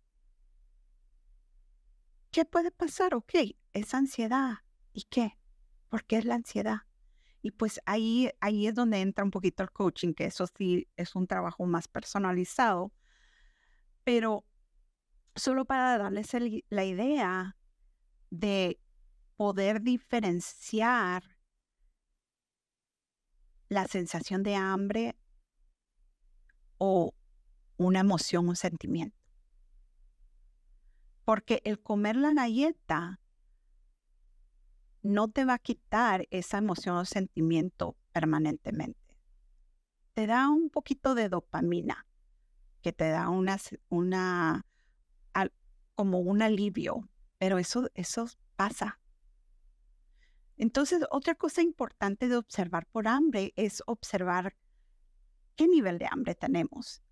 ¿Qué 2.33 2.47
puede 2.47 2.71
pasar? 2.71 3.15
Ok, 3.15 3.35
es 3.75 3.93
ansiedad. 3.93 4.61
¿Y 4.95 5.03
qué? 5.03 5.39
¿Por 5.91 6.05
qué 6.07 6.17
es 6.17 6.25
la 6.25 6.37
ansiedad? 6.37 6.79
Y 7.43 7.51
pues 7.51 7.79
ahí, 7.85 8.31
ahí 8.41 8.67
es 8.67 8.75
donde 8.75 9.03
entra 9.03 9.23
un 9.23 9.31
poquito 9.31 9.63
el 9.63 9.71
coaching, 9.71 10.15
que 10.15 10.25
eso 10.25 10.47
sí 10.57 10.89
es 10.97 11.15
un 11.15 11.27
trabajo 11.27 11.67
más 11.67 11.89
personalizado. 11.89 12.91
Pero 14.03 14.47
solo 15.37 15.67
para 15.67 15.99
darles 15.99 16.31
la 16.71 16.85
idea 16.87 17.59
de 18.31 18.81
poder 19.37 19.83
diferenciar 19.83 21.23
la 23.69 23.87
sensación 23.89 24.43
de 24.43 24.55
hambre 24.55 25.17
o 26.79 27.15
una 27.77 28.01
emoción, 28.01 28.49
un 28.49 28.57
sentimiento. 28.57 29.22
Porque 31.33 31.63
el 31.65 31.81
comer 31.81 32.17
la 32.17 32.35
galleta 32.35 33.19
no 35.01 35.31
te 35.31 35.47
va 35.47 35.55
a 35.55 35.59
quitar 35.59 36.29
esa 36.31 36.59
emoción 36.59 36.99
o 36.99 37.07
sentimiento 37.07 37.97
permanentemente. 38.13 39.19
Te 40.13 40.27
da 40.27 40.51
un 40.51 40.69
poquito 40.69 41.15
de 41.15 41.31
dopamina, 41.31 42.07
que 42.83 42.93
te 42.93 43.09
da 43.09 43.31
una, 43.31 43.57
una 43.89 44.67
como 45.95 46.19
un 46.19 46.43
alivio, 46.43 47.09
pero 47.39 47.57
eso, 47.57 47.89
eso 47.95 48.29
pasa. 48.57 49.01
Entonces, 50.59 51.03
otra 51.11 51.35
cosa 51.35 51.63
importante 51.63 52.29
de 52.29 52.37
observar 52.37 52.85
por 52.89 53.09
hambre 53.09 53.55
es 53.57 53.83
observar 53.87 54.55
qué 55.57 55.67
nivel 55.67 55.97
de 55.97 56.09
hambre 56.11 56.35
tenemos. 56.35 57.03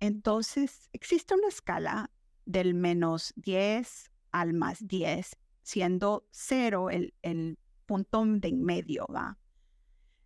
Entonces, 0.00 0.90
existe 0.92 1.36
una 1.36 1.46
escala 1.46 2.10
del 2.44 2.74
menos 2.74 3.32
10 3.36 4.10
al 4.30 4.54
más 4.54 4.86
10, 4.86 5.36
siendo 5.62 6.26
0 6.30 6.90
el, 6.90 7.14
el 7.22 7.58
punto 7.86 8.24
de 8.24 8.48
en 8.48 8.62
medio, 8.62 9.06
¿va? 9.06 9.38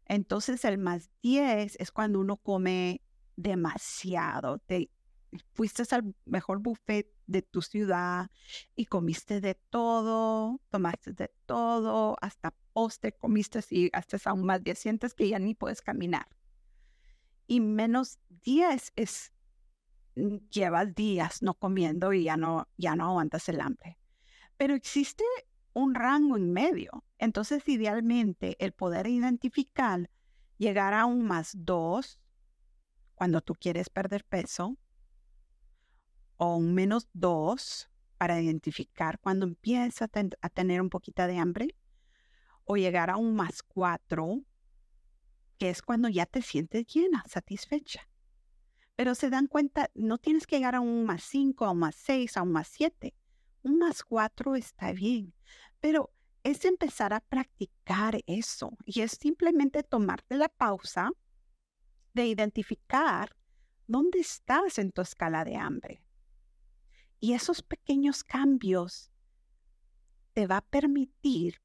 Entonces, 0.04 0.64
el 0.64 0.78
más 0.78 1.10
10 1.22 1.76
es 1.80 1.90
cuando 1.90 2.20
uno 2.20 2.36
come 2.36 3.02
demasiado. 3.36 4.58
Te, 4.58 4.90
fuiste 5.52 5.82
al 5.90 6.14
mejor 6.24 6.60
buffet 6.60 7.12
de 7.26 7.42
tu 7.42 7.62
ciudad 7.62 8.30
y 8.74 8.86
comiste 8.86 9.40
de 9.40 9.54
todo, 9.54 10.60
tomaste 10.70 11.12
de 11.12 11.30
todo, 11.46 12.16
hasta 12.20 12.54
postre 12.72 13.12
comiste 13.12 13.60
y 13.70 13.90
hasta 13.92 14.18
aún 14.30 14.44
más 14.44 14.62
10, 14.62 14.78
sientes 14.78 15.14
que 15.14 15.28
ya 15.28 15.38
ni 15.38 15.54
puedes 15.54 15.82
caminar. 15.82 16.28
Y 17.46 17.60
menos 17.60 18.18
10 18.44 18.92
es, 18.96 19.32
llevas 20.50 20.94
días 20.94 21.42
no 21.42 21.54
comiendo 21.54 22.12
y 22.12 22.24
ya 22.24 22.36
no, 22.36 22.68
ya 22.76 22.96
no 22.96 23.06
aguantas 23.06 23.48
el 23.48 23.60
hambre. 23.60 23.98
Pero 24.56 24.74
existe 24.74 25.24
un 25.74 25.94
rango 25.94 26.36
en 26.36 26.52
medio. 26.52 27.04
Entonces, 27.18 27.68
idealmente, 27.68 28.56
el 28.64 28.72
poder 28.72 29.06
identificar, 29.06 30.10
llegar 30.56 30.94
a 30.94 31.04
un 31.04 31.26
más 31.26 31.52
2 31.54 32.18
cuando 33.14 33.40
tú 33.42 33.54
quieres 33.54 33.90
perder 33.90 34.24
peso, 34.24 34.76
o 36.36 36.56
un 36.56 36.74
menos 36.74 37.08
2 37.12 37.90
para 38.18 38.40
identificar 38.40 39.18
cuando 39.20 39.46
empieza 39.46 40.06
a, 40.40 40.48
tener 40.48 40.80
un 40.80 40.90
poquito 40.90 41.26
de 41.26 41.38
hambre, 41.38 41.76
o 42.64 42.76
llegar 42.76 43.10
a 43.10 43.16
un 43.16 43.34
más 43.34 43.62
4, 43.62 44.42
que 45.58 45.70
es 45.70 45.82
cuando 45.82 46.08
ya 46.08 46.26
te 46.26 46.42
sientes 46.42 46.86
llena, 46.86 47.22
satisfecha. 47.26 48.08
Pero 48.96 49.14
se 49.14 49.28
dan 49.30 49.46
cuenta, 49.46 49.90
no 49.94 50.18
tienes 50.18 50.46
que 50.46 50.56
llegar 50.56 50.74
a 50.74 50.80
un 50.80 51.04
más 51.04 51.22
5, 51.22 51.66
a 51.66 51.70
un 51.70 51.78
más 51.78 51.94
6, 51.96 52.36
a 52.36 52.42
un 52.42 52.52
más 52.52 52.68
7. 52.68 53.14
Un 53.62 53.78
más 53.78 54.02
4 54.02 54.56
está 54.56 54.92
bien, 54.92 55.34
pero 55.80 56.12
es 56.42 56.64
empezar 56.64 57.12
a 57.12 57.20
practicar 57.20 58.20
eso 58.26 58.70
y 58.84 59.00
es 59.02 59.12
simplemente 59.12 59.82
tomarte 59.82 60.36
la 60.36 60.48
pausa 60.48 61.10
de 62.14 62.26
identificar 62.26 63.36
dónde 63.86 64.20
estás 64.20 64.78
en 64.78 64.92
tu 64.92 65.02
escala 65.02 65.44
de 65.44 65.56
hambre. 65.56 66.02
Y 67.20 67.34
esos 67.34 67.62
pequeños 67.62 68.24
cambios 68.24 69.10
te 70.32 70.46
va 70.46 70.58
a 70.58 70.64
permitir 70.64 71.60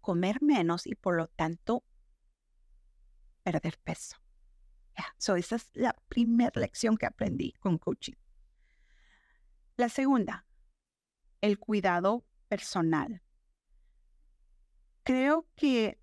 comer 0.00 0.42
menos 0.42 0.86
y 0.86 0.94
por 0.94 1.16
lo 1.16 1.28
tanto 1.28 1.82
perder 3.42 3.78
peso. 3.78 4.16
Esa 5.18 5.56
es 5.56 5.70
la 5.74 5.94
primera 6.08 6.60
lección 6.60 6.96
que 6.96 7.06
aprendí 7.06 7.52
con 7.60 7.78
coaching. 7.78 8.14
La 9.76 9.88
segunda, 9.88 10.46
el 11.40 11.58
cuidado 11.58 12.24
personal. 12.48 13.22
Creo 15.04 15.46
que 15.54 16.00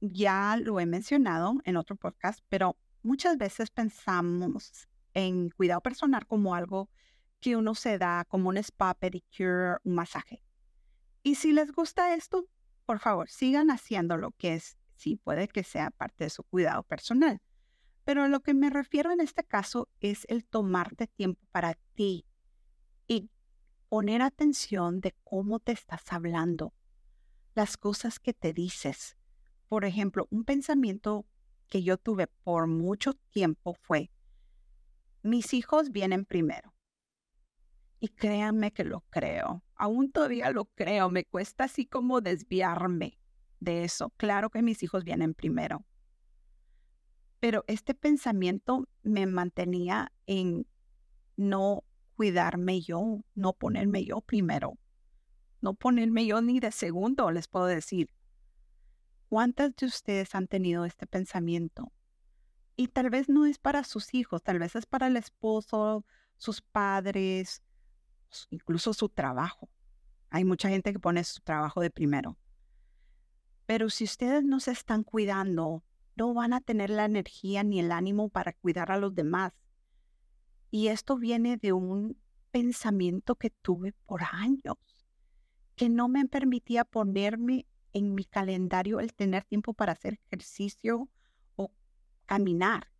ya 0.00 0.56
lo 0.56 0.78
he 0.80 0.86
mencionado 0.86 1.54
en 1.64 1.76
otro 1.76 1.96
podcast, 1.96 2.40
pero 2.48 2.76
muchas 3.02 3.38
veces 3.38 3.70
pensamos 3.70 4.88
en 5.14 5.50
cuidado 5.50 5.80
personal 5.80 6.26
como 6.26 6.54
algo 6.54 6.90
que 7.40 7.56
uno 7.56 7.74
se 7.74 7.98
da 7.98 8.24
como 8.28 8.48
un 8.48 8.56
spa, 8.58 8.94
pedicure, 8.94 9.76
un 9.84 9.94
masaje. 9.94 10.42
Y 11.22 11.36
si 11.36 11.52
les 11.52 11.72
gusta 11.72 12.14
esto, 12.14 12.46
por 12.84 12.98
favor, 12.98 13.28
sigan 13.30 13.70
haciendo 13.70 14.16
lo 14.16 14.32
que 14.32 14.54
es, 14.54 14.76
sí 14.96 15.16
puede 15.16 15.48
que 15.48 15.64
sea 15.64 15.90
parte 15.90 16.24
de 16.24 16.30
su 16.30 16.42
cuidado 16.44 16.82
personal. 16.82 17.40
Pero 18.04 18.28
lo 18.28 18.40
que 18.40 18.54
me 18.54 18.70
refiero 18.70 19.10
en 19.10 19.20
este 19.20 19.44
caso 19.44 19.88
es 20.00 20.26
el 20.28 20.44
tomarte 20.44 21.06
tiempo 21.06 21.40
para 21.50 21.74
ti 21.94 22.26
y 23.06 23.30
poner 23.88 24.22
atención 24.22 25.00
de 25.00 25.14
cómo 25.24 25.58
te 25.58 25.72
estás 25.72 26.12
hablando, 26.12 26.74
las 27.54 27.76
cosas 27.76 28.18
que 28.18 28.34
te 28.34 28.52
dices. 28.52 29.16
Por 29.68 29.84
ejemplo, 29.84 30.26
un 30.30 30.44
pensamiento 30.44 31.26
que 31.68 31.82
yo 31.82 31.96
tuve 31.96 32.26
por 32.26 32.66
mucho 32.66 33.14
tiempo 33.30 33.74
fue, 33.74 34.10
mis 35.22 35.54
hijos 35.54 35.90
vienen 35.90 36.26
primero. 36.26 36.74
Y 37.98 38.08
créanme 38.08 38.72
que 38.72 38.84
lo 38.84 39.00
creo. 39.08 39.64
Aún 39.74 40.12
todavía 40.12 40.50
lo 40.50 40.66
creo. 40.66 41.08
Me 41.08 41.24
cuesta 41.24 41.64
así 41.64 41.86
como 41.86 42.20
desviarme 42.20 43.18
de 43.60 43.84
eso. 43.84 44.10
Claro 44.18 44.50
que 44.50 44.60
mis 44.60 44.82
hijos 44.82 45.04
vienen 45.04 45.32
primero. 45.32 45.86
Pero 47.44 47.62
este 47.66 47.92
pensamiento 47.92 48.88
me 49.02 49.26
mantenía 49.26 50.10
en 50.24 50.66
no 51.36 51.84
cuidarme 52.16 52.80
yo, 52.80 53.22
no 53.34 53.52
ponerme 53.52 54.02
yo 54.02 54.22
primero. 54.22 54.78
No 55.60 55.74
ponerme 55.74 56.24
yo 56.24 56.40
ni 56.40 56.58
de 56.58 56.72
segundo, 56.72 57.30
les 57.30 57.46
puedo 57.46 57.66
decir. 57.66 58.08
¿Cuántas 59.28 59.76
de 59.76 59.84
ustedes 59.84 60.34
han 60.34 60.46
tenido 60.46 60.86
este 60.86 61.06
pensamiento? 61.06 61.92
Y 62.76 62.88
tal 62.88 63.10
vez 63.10 63.28
no 63.28 63.44
es 63.44 63.58
para 63.58 63.84
sus 63.84 64.14
hijos, 64.14 64.42
tal 64.42 64.58
vez 64.58 64.74
es 64.74 64.86
para 64.86 65.08
el 65.08 65.18
esposo, 65.18 66.06
sus 66.38 66.62
padres, 66.62 67.62
incluso 68.48 68.94
su 68.94 69.10
trabajo. 69.10 69.68
Hay 70.30 70.46
mucha 70.46 70.70
gente 70.70 70.94
que 70.94 70.98
pone 70.98 71.22
su 71.24 71.42
trabajo 71.42 71.82
de 71.82 71.90
primero. 71.90 72.38
Pero 73.66 73.90
si 73.90 74.04
ustedes 74.04 74.44
no 74.44 74.60
se 74.60 74.70
están 74.70 75.02
cuidando, 75.04 75.84
no 76.16 76.34
van 76.34 76.52
a 76.52 76.60
tener 76.60 76.90
la 76.90 77.04
energía 77.04 77.62
ni 77.64 77.80
el 77.80 77.92
ánimo 77.92 78.28
para 78.28 78.52
cuidar 78.52 78.90
a 78.90 78.98
los 78.98 79.14
demás. 79.14 79.52
Y 80.70 80.88
esto 80.88 81.16
viene 81.16 81.56
de 81.56 81.72
un 81.72 82.16
pensamiento 82.50 83.36
que 83.36 83.50
tuve 83.50 83.92
por 84.06 84.22
años, 84.22 84.76
que 85.76 85.88
no 85.88 86.08
me 86.08 86.26
permitía 86.26 86.84
ponerme 86.84 87.66
en 87.92 88.14
mi 88.14 88.24
calendario 88.24 89.00
el 89.00 89.14
tener 89.14 89.44
tiempo 89.44 89.74
para 89.74 89.92
hacer 89.92 90.20
ejercicio 90.26 91.08
o 91.56 91.72
caminar, 92.26 92.90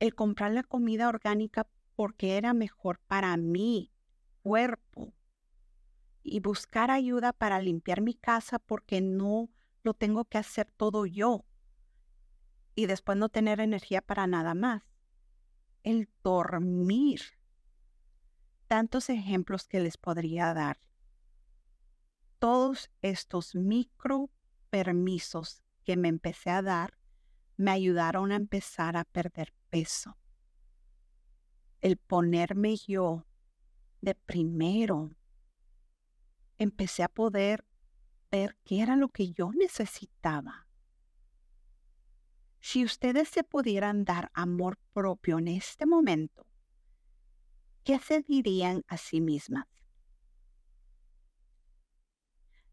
el 0.00 0.14
comprar 0.14 0.52
la 0.52 0.62
comida 0.62 1.08
orgánica 1.08 1.66
porque 1.96 2.36
era 2.36 2.54
mejor 2.54 3.00
para 3.06 3.36
mí, 3.36 3.92
cuerpo 4.42 5.14
y 6.22 6.40
buscar 6.40 6.90
ayuda 6.90 7.32
para 7.32 7.60
limpiar 7.60 8.00
mi 8.02 8.14
casa 8.14 8.58
porque 8.58 9.00
no 9.00 9.50
lo 9.82 9.94
tengo 9.94 10.24
que 10.26 10.38
hacer 10.38 10.70
todo 10.76 11.06
yo 11.06 11.44
y 12.78 12.86
después 12.86 13.18
no 13.18 13.28
tener 13.28 13.58
energía 13.58 14.00
para 14.00 14.28
nada 14.28 14.54
más. 14.54 14.84
El 15.82 16.08
dormir. 16.22 17.20
Tantos 18.68 19.10
ejemplos 19.10 19.66
que 19.66 19.80
les 19.80 19.96
podría 19.96 20.54
dar. 20.54 20.78
Todos 22.38 22.88
estos 23.02 23.56
micro 23.56 24.30
permisos 24.70 25.64
que 25.82 25.96
me 25.96 26.06
empecé 26.06 26.50
a 26.50 26.62
dar 26.62 26.96
me 27.56 27.72
ayudaron 27.72 28.30
a 28.30 28.36
empezar 28.36 28.96
a 28.96 29.02
perder 29.02 29.52
peso. 29.70 30.16
El 31.80 31.96
ponerme 31.96 32.76
yo 32.76 33.26
de 34.02 34.14
primero 34.14 35.16
empecé 36.58 37.02
a 37.02 37.08
poder 37.08 37.64
ver 38.30 38.56
qué 38.62 38.82
era 38.82 38.94
lo 38.94 39.08
que 39.08 39.32
yo 39.32 39.50
necesitaba. 39.50 40.67
Si 42.70 42.84
ustedes 42.84 43.30
se 43.30 43.44
pudieran 43.44 44.04
dar 44.04 44.30
amor 44.34 44.78
propio 44.92 45.38
en 45.38 45.48
este 45.48 45.86
momento, 45.86 46.46
¿qué 47.82 47.98
se 47.98 48.20
dirían 48.20 48.84
a 48.88 48.98
sí 48.98 49.22
mismas? 49.22 49.64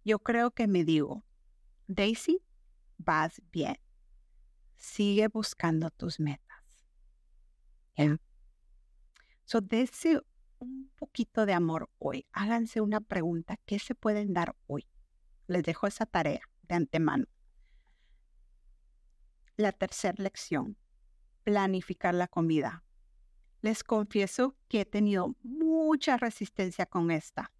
Yo 0.03 0.19
creo 0.19 0.51
que 0.51 0.67
me 0.67 0.83
digo, 0.83 1.23
Daisy, 1.87 2.43
vas 2.97 3.41
bien. 3.53 3.77
Sigue 4.75 5.29
buscando 5.29 5.89
tus 5.91 6.19
metas. 6.19 6.85
So, 9.45 9.61
deseo 9.61 10.25
un 10.59 10.91
poquito 10.97 11.45
de 11.45 11.53
amor 11.53 11.89
hoy. 11.99 12.25
Háganse 12.33 12.81
una 12.81 12.99
pregunta, 12.99 13.55
¿qué 13.65 13.79
se 13.79 13.95
pueden 13.95 14.33
dar 14.33 14.57
hoy? 14.67 14.85
Les 15.47 15.63
dejo 15.63 15.87
esa 15.87 16.05
tarea 16.05 16.41
de 16.63 16.75
antemano. 16.75 17.27
La 19.57 19.71
tercera 19.71 20.21
lección, 20.21 20.77
planificar 21.43 22.13
la 22.13 22.27
comida. 22.27 22.83
Les 23.61 23.83
confieso 23.83 24.57
que 24.67 24.81
he 24.81 24.85
tenido 24.85 25.35
mucha 25.43 26.17
resistencia 26.17 26.85
con 26.85 27.09
esta. 27.09 27.53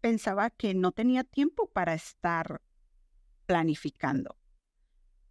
Pensaba 0.00 0.48
que 0.48 0.74
no 0.74 0.92
tenía 0.92 1.24
tiempo 1.24 1.70
para 1.70 1.92
estar 1.92 2.62
planificando. 3.44 4.38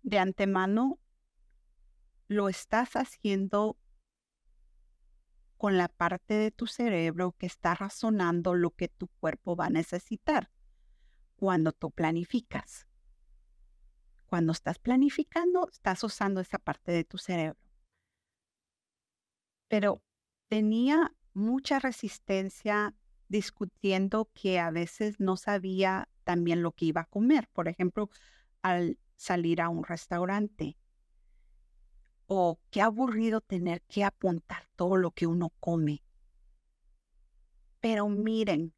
De 0.03 0.19
antemano, 0.19 0.99
lo 2.27 2.47
estás 2.47 2.95
haciendo 2.95 3.77
con 5.57 5.77
la 5.77 5.87
parte 5.87 6.35
de 6.35 6.51
tu 6.51 6.67
cerebro 6.67 7.35
que 7.37 7.47
está 7.47 7.73
razonando 7.73 8.53
lo 8.53 8.71
que 8.71 8.87
tu 8.87 9.07
cuerpo 9.07 9.55
va 9.55 9.65
a 9.65 9.69
necesitar 9.69 10.51
cuando 11.35 11.71
tú 11.71 11.91
planificas. 11.91 12.87
Cuando 14.31 14.53
estás 14.53 14.79
planificando, 14.79 15.67
estás 15.69 16.05
usando 16.05 16.39
esa 16.39 16.57
parte 16.57 16.93
de 16.93 17.03
tu 17.03 17.17
cerebro. 17.17 17.59
Pero 19.67 20.01
tenía 20.47 21.13
mucha 21.33 21.79
resistencia 21.79 22.95
discutiendo 23.27 24.29
que 24.33 24.57
a 24.57 24.71
veces 24.71 25.19
no 25.19 25.35
sabía 25.35 26.07
también 26.23 26.63
lo 26.63 26.71
que 26.71 26.85
iba 26.85 27.01
a 27.01 27.07
comer. 27.07 27.49
Por 27.49 27.67
ejemplo, 27.67 28.09
al 28.61 28.97
salir 29.17 29.59
a 29.59 29.67
un 29.67 29.83
restaurante. 29.83 30.77
O 32.25 32.57
qué 32.69 32.81
aburrido 32.81 33.41
tener 33.41 33.81
que 33.81 34.05
apuntar 34.05 34.65
todo 34.77 34.95
lo 34.95 35.11
que 35.11 35.27
uno 35.27 35.49
come. 35.59 36.05
Pero 37.81 38.07
miren, 38.07 38.73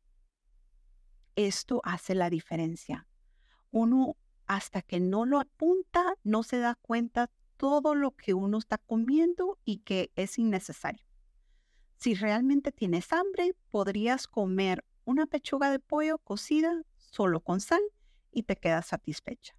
esto 1.35 1.79
hace 1.83 2.15
la 2.15 2.31
diferencia. 2.31 3.07
Uno 3.69 4.17
hasta 4.47 4.81
que 4.81 4.99
no 4.99 5.25
lo 5.25 5.39
apunta, 5.39 6.15
no 6.23 6.43
se 6.43 6.59
da 6.59 6.75
cuenta 6.75 7.29
todo 7.57 7.95
lo 7.95 8.11
que 8.11 8.33
uno 8.33 8.57
está 8.57 8.77
comiendo 8.77 9.57
y 9.65 9.79
que 9.79 10.11
es 10.15 10.37
innecesario. 10.37 11.05
Si 11.95 12.15
realmente 12.15 12.71
tienes 12.71 13.13
hambre, 13.13 13.55
podrías 13.69 14.27
comer 14.27 14.83
una 15.05 15.25
pechuga 15.25 15.71
de 15.71 15.79
pollo 15.79 16.17
cocida 16.17 16.83
solo 16.97 17.39
con 17.39 17.61
sal 17.61 17.81
y 18.31 18.43
te 18.43 18.55
quedas 18.55 18.87
satisfecha. 18.87 19.55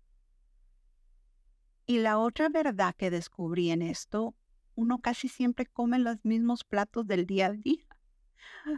Y 1.87 1.99
la 1.99 2.19
otra 2.19 2.49
verdad 2.49 2.95
que 2.97 3.11
descubrí 3.11 3.71
en 3.71 3.83
esto, 3.83 4.35
uno 4.75 5.01
casi 5.01 5.29
siempre 5.29 5.67
come 5.67 5.99
los 5.99 6.25
mismos 6.25 6.65
platos 6.65 7.07
del 7.07 7.27
día 7.27 7.47
a 7.47 7.53
día. 7.53 7.87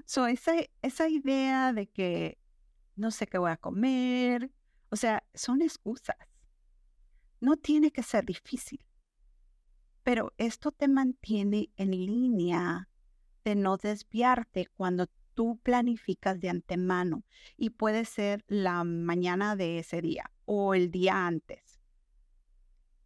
So, 0.04 0.26
esa, 0.26 0.52
esa 0.82 1.08
idea 1.08 1.72
de 1.72 1.86
que 1.86 2.38
no 2.96 3.10
sé 3.10 3.26
qué 3.26 3.38
voy 3.38 3.50
a 3.50 3.56
comer, 3.56 4.50
o 4.90 4.96
sea, 4.96 5.24
son 5.34 5.62
excusas. 5.62 6.16
No 7.40 7.56
tiene 7.56 7.90
que 7.90 8.02
ser 8.02 8.24
difícil, 8.24 8.80
pero 10.02 10.32
esto 10.38 10.72
te 10.72 10.88
mantiene 10.88 11.70
en 11.76 11.90
línea 11.90 12.88
de 13.44 13.54
no 13.54 13.76
desviarte 13.76 14.66
cuando 14.76 15.06
tú 15.34 15.58
planificas 15.62 16.40
de 16.40 16.48
antemano 16.48 17.24
y 17.56 17.70
puede 17.70 18.04
ser 18.04 18.44
la 18.48 18.82
mañana 18.84 19.54
de 19.54 19.78
ese 19.78 20.00
día 20.00 20.32
o 20.46 20.74
el 20.74 20.90
día 20.90 21.26
antes. 21.26 21.80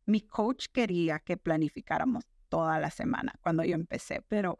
Mi 0.06 0.20
coach 0.20 0.66
quería 0.72 1.18
que 1.18 1.36
planificáramos 1.36 2.24
toda 2.48 2.78
la 2.78 2.90
semana 2.90 3.34
cuando 3.42 3.64
yo 3.64 3.74
empecé, 3.74 4.22
pero 4.28 4.58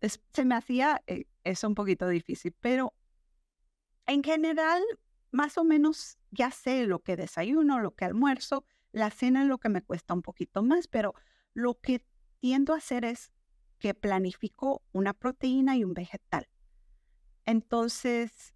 se 0.00 0.44
me 0.44 0.54
hacía 0.54 1.02
eh, 1.06 1.24
eso 1.42 1.66
un 1.66 1.74
poquito 1.74 2.06
difícil, 2.08 2.54
pero 2.60 2.92
en 4.06 4.22
general, 4.22 4.82
más 5.36 5.58
o 5.58 5.64
menos 5.64 6.18
ya 6.30 6.50
sé 6.50 6.86
lo 6.86 7.00
que 7.00 7.14
desayuno, 7.14 7.78
lo 7.78 7.94
que 7.94 8.06
almuerzo, 8.06 8.64
la 8.90 9.10
cena 9.10 9.42
es 9.42 9.48
lo 9.48 9.58
que 9.58 9.68
me 9.68 9.82
cuesta 9.82 10.14
un 10.14 10.22
poquito 10.22 10.62
más, 10.62 10.88
pero 10.88 11.14
lo 11.52 11.78
que 11.78 12.02
tiendo 12.40 12.72
a 12.72 12.78
hacer 12.78 13.04
es 13.04 13.32
que 13.78 13.92
planifico 13.92 14.82
una 14.92 15.12
proteína 15.12 15.76
y 15.76 15.84
un 15.84 15.92
vegetal. 15.92 16.48
Entonces, 17.44 18.54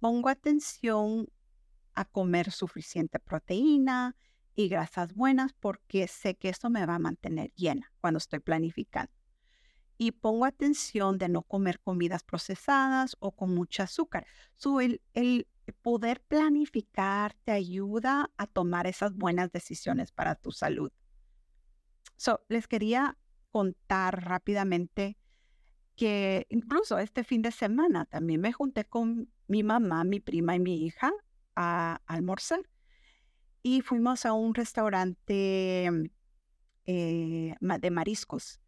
pongo 0.00 0.28
atención 0.28 1.28
a 1.94 2.04
comer 2.04 2.52
suficiente 2.52 3.18
proteína 3.18 4.14
y 4.54 4.68
grasas 4.68 5.14
buenas 5.14 5.54
porque 5.54 6.08
sé 6.08 6.34
que 6.34 6.50
eso 6.50 6.68
me 6.68 6.84
va 6.84 6.96
a 6.96 6.98
mantener 6.98 7.54
llena 7.54 7.90
cuando 8.02 8.18
estoy 8.18 8.40
planificando 8.40 9.12
y 9.96 10.12
pongo 10.12 10.44
atención 10.44 11.16
de 11.16 11.30
no 11.30 11.42
comer 11.42 11.80
comidas 11.80 12.22
procesadas 12.22 13.16
o 13.18 13.32
con 13.32 13.54
mucho 13.54 13.82
azúcar. 13.82 14.26
el, 14.80 15.00
el 15.14 15.48
poder 15.72 16.20
planificar 16.20 17.34
te 17.44 17.52
ayuda 17.52 18.30
a 18.36 18.46
tomar 18.46 18.86
esas 18.86 19.14
buenas 19.14 19.50
decisiones 19.52 20.12
para 20.12 20.34
tu 20.34 20.52
salud. 20.52 20.92
So, 22.16 22.40
les 22.48 22.66
quería 22.66 23.16
contar 23.50 24.24
rápidamente 24.24 25.16
que 25.96 26.46
incluso 26.48 26.98
este 26.98 27.24
fin 27.24 27.42
de 27.42 27.50
semana 27.50 28.04
también 28.04 28.40
me 28.40 28.52
junté 28.52 28.84
con 28.84 29.30
mi 29.48 29.62
mamá, 29.62 30.04
mi 30.04 30.20
prima 30.20 30.54
y 30.54 30.60
mi 30.60 30.84
hija 30.84 31.12
a, 31.56 32.00
almorzar 32.06 32.60
y 33.62 33.80
fuimos 33.80 34.24
a 34.24 34.32
un 34.32 34.54
restaurante 34.54 35.90
eh, 36.86 37.54
de 37.60 37.90
mariscos. 37.90 38.60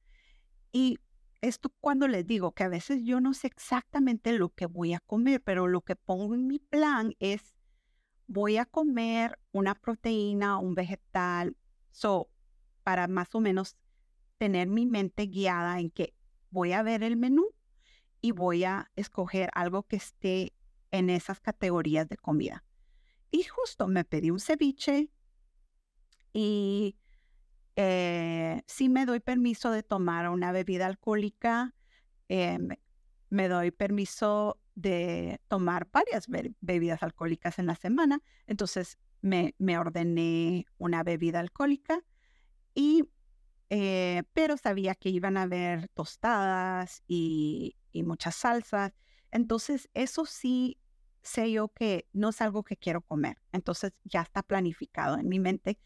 Y 0.72 0.98
esto 1.40 1.72
cuando 1.80 2.08
les 2.08 2.26
digo 2.26 2.52
que 2.52 2.64
a 2.64 2.68
veces 2.68 3.02
yo 3.02 3.20
no 3.20 3.34
sé 3.34 3.46
exactamente 3.46 4.32
lo 4.32 4.50
que 4.50 4.66
voy 4.66 4.92
a 4.92 5.00
comer, 5.00 5.42
pero 5.42 5.66
lo 5.66 5.80
que 5.80 5.96
pongo 5.96 6.34
en 6.34 6.46
mi 6.46 6.58
plan 6.58 7.14
es 7.18 7.54
voy 8.26 8.58
a 8.58 8.66
comer 8.66 9.38
una 9.52 9.74
proteína, 9.74 10.58
un 10.58 10.74
vegetal, 10.74 11.56
so, 11.90 12.30
para 12.84 13.08
más 13.08 13.34
o 13.34 13.40
menos 13.40 13.76
tener 14.38 14.68
mi 14.68 14.86
mente 14.86 15.26
guiada 15.26 15.80
en 15.80 15.90
que 15.90 16.14
voy 16.50 16.72
a 16.72 16.82
ver 16.82 17.02
el 17.02 17.16
menú 17.16 17.46
y 18.20 18.32
voy 18.32 18.64
a 18.64 18.90
escoger 18.94 19.50
algo 19.54 19.82
que 19.82 19.96
esté 19.96 20.54
en 20.90 21.10
esas 21.10 21.40
categorías 21.40 22.08
de 22.08 22.16
comida. 22.16 22.64
Y 23.30 23.44
justo 23.44 23.86
me 23.86 24.04
pedí 24.04 24.30
un 24.30 24.40
ceviche 24.40 25.10
y 26.32 26.96
eh, 27.76 28.62
si 28.66 28.88
me 28.88 29.06
doy 29.06 29.20
permiso 29.20 29.70
de 29.70 29.82
tomar 29.82 30.28
una 30.28 30.52
bebida 30.52 30.86
alcohólica, 30.86 31.74
eh, 32.28 32.58
me 33.28 33.48
doy 33.48 33.70
permiso 33.70 34.60
de 34.74 35.40
tomar 35.48 35.88
varias 35.92 36.26
bebidas 36.60 37.02
alcohólicas 37.02 37.58
en 37.58 37.66
la 37.66 37.76
semana. 37.76 38.22
Entonces 38.46 38.98
me, 39.22 39.54
me 39.58 39.78
ordené 39.78 40.66
una 40.78 41.02
bebida 41.02 41.40
alcohólica 41.40 42.02
y 42.74 43.04
eh, 43.70 44.24
pero 44.32 44.56
sabía 44.56 44.96
que 44.96 45.10
iban 45.10 45.36
a 45.36 45.42
haber 45.42 45.88
tostadas 45.90 47.02
y, 47.06 47.76
muchas 48.04 48.36
salsas. 48.36 48.92
Entonces, 49.30 49.88
eso 49.94 50.26
sí 50.26 50.78
sé 51.22 51.52
yo 51.52 51.68
que 51.68 52.08
no 52.12 52.30
es 52.30 52.40
algo 52.40 52.64
que 52.64 52.76
quiero 52.76 53.00
comer. 53.02 53.36
Entonces, 53.52 53.92
ya 54.04 54.22
está 54.22 54.42
planificado 54.42 55.18
en 55.18 55.28
mi 55.28 55.38
mente 55.38 55.78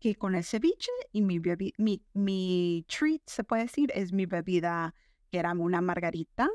que 0.00 0.16
con 0.16 0.34
el 0.34 0.44
ceviche 0.44 0.90
y 1.12 1.22
mi, 1.22 1.40
mi, 1.78 2.02
mi 2.14 2.86
treat, 2.88 3.20
se 3.26 3.44
puede 3.44 3.62
decir, 3.62 3.92
es 3.94 4.12
mi 4.12 4.26
bebida, 4.26 4.94
que 5.30 5.38
era 5.38 5.52
una 5.52 5.82
margarita, 5.82 6.48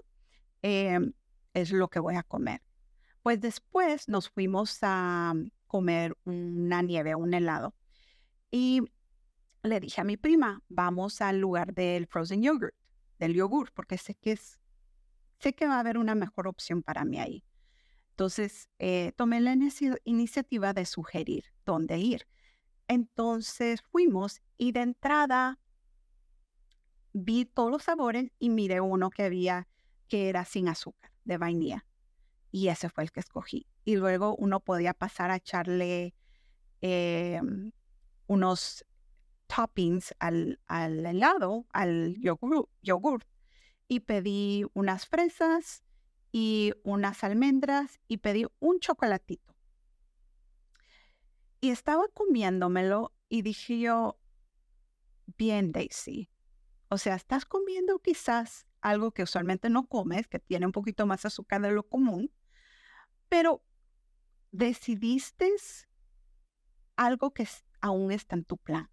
em, 0.64 1.14
es 1.54 1.72
lo 1.72 1.88
que 1.88 2.00
voy 2.00 2.16
a 2.16 2.24
comer. 2.24 2.62
Pues 3.22 3.40
después 3.40 4.10
nos 4.10 4.30
fuimos 4.30 4.80
a 4.82 5.34
comer 5.68 6.18
una 6.26 6.82
nieve, 6.82 7.16
un 7.16 7.34
helado. 7.34 7.76
Y 8.52 8.82
le 9.64 9.80
dije 9.80 10.02
a 10.02 10.04
mi 10.04 10.18
prima, 10.18 10.64
vamos 10.68 11.22
al 11.22 11.40
lugar 11.40 11.74
del 11.74 12.08
frozen 12.08 12.42
yogurt, 12.42 12.76
del 13.20 13.34
yogur, 13.34 13.72
porque 13.74 13.98
sé 13.98 14.16
que 14.16 14.34
es, 14.34 14.60
sé 15.40 15.54
que 15.54 15.68
va 15.68 15.78
a 15.78 15.80
haber 15.80 15.98
una 15.98 16.16
mejor 16.16 16.48
opción 16.48 16.82
para 16.82 17.06
mí 17.06 17.20
ahí. 17.20 17.44
Entonces, 18.12 18.70
eh, 18.80 19.12
tomé 19.16 19.42
la 19.42 19.56
iniciativa 20.04 20.74
de 20.74 20.86
sugerir 20.86 21.46
dónde 21.66 22.00
ir. 22.00 22.28
Entonces 22.88 23.82
fuimos 23.82 24.42
y 24.58 24.72
de 24.72 24.82
entrada 24.82 25.60
vi 27.14 27.46
todos 27.46 27.72
los 27.72 27.84
sabores 27.84 28.32
y 28.40 28.50
miré 28.50 28.82
uno 28.82 29.10
que 29.10 29.24
había 29.24 29.68
que 30.08 30.30
era 30.30 30.46
sin 30.46 30.68
azúcar, 30.68 31.12
de 31.24 31.38
vainilla. 31.38 31.86
Y 32.52 32.68
ese 32.68 32.90
fue 32.90 33.04
el 33.04 33.12
que 33.12 33.22
escogí. 33.22 33.68
Y 33.86 33.96
luego 33.96 34.36
uno 34.36 34.60
podía 34.60 34.94
pasar 34.94 35.32
a 35.32 35.38
echarle 35.38 36.14
em, 36.82 37.72
unos 38.28 38.86
toppings 39.48 40.14
al, 40.20 40.60
al, 40.68 41.06
helado, 41.06 41.66
al 41.72 42.16
yogur, 42.20 42.70
yogur. 42.82 43.26
Y 43.88 44.02
pedí 44.02 44.66
unas 44.74 45.08
fresas 45.08 45.84
y 46.32 46.74
unas 46.84 47.24
almendras 47.24 48.00
y 48.08 48.18
pedí 48.18 48.46
un 48.60 48.80
chocolatito. 48.80 49.55
Y 51.66 51.72
estaba 51.72 52.08
comiéndomelo 52.10 53.12
y 53.28 53.42
dije 53.42 53.80
yo, 53.80 54.20
bien 55.36 55.72
Daisy, 55.72 56.30
o 56.90 57.00
sea, 57.00 57.16
estás 57.16 57.44
comiendo 57.44 57.98
quizás 57.98 58.68
algo 58.82 59.14
que 59.14 59.24
usualmente 59.24 59.72
no 59.72 59.88
comes, 59.88 60.28
que 60.28 60.38
tiene 60.38 60.68
un 60.68 60.72
poquito 60.72 61.08
más 61.08 61.26
azúcar 61.26 61.64
de 61.64 61.72
lo 61.72 61.82
común, 61.82 62.32
pero 63.30 63.64
decidiste 64.52 65.52
algo 66.98 67.34
que 67.34 67.48
aún 67.82 68.12
está 68.12 68.36
en 68.36 68.46
tu 68.46 68.58
plan. 68.58 68.92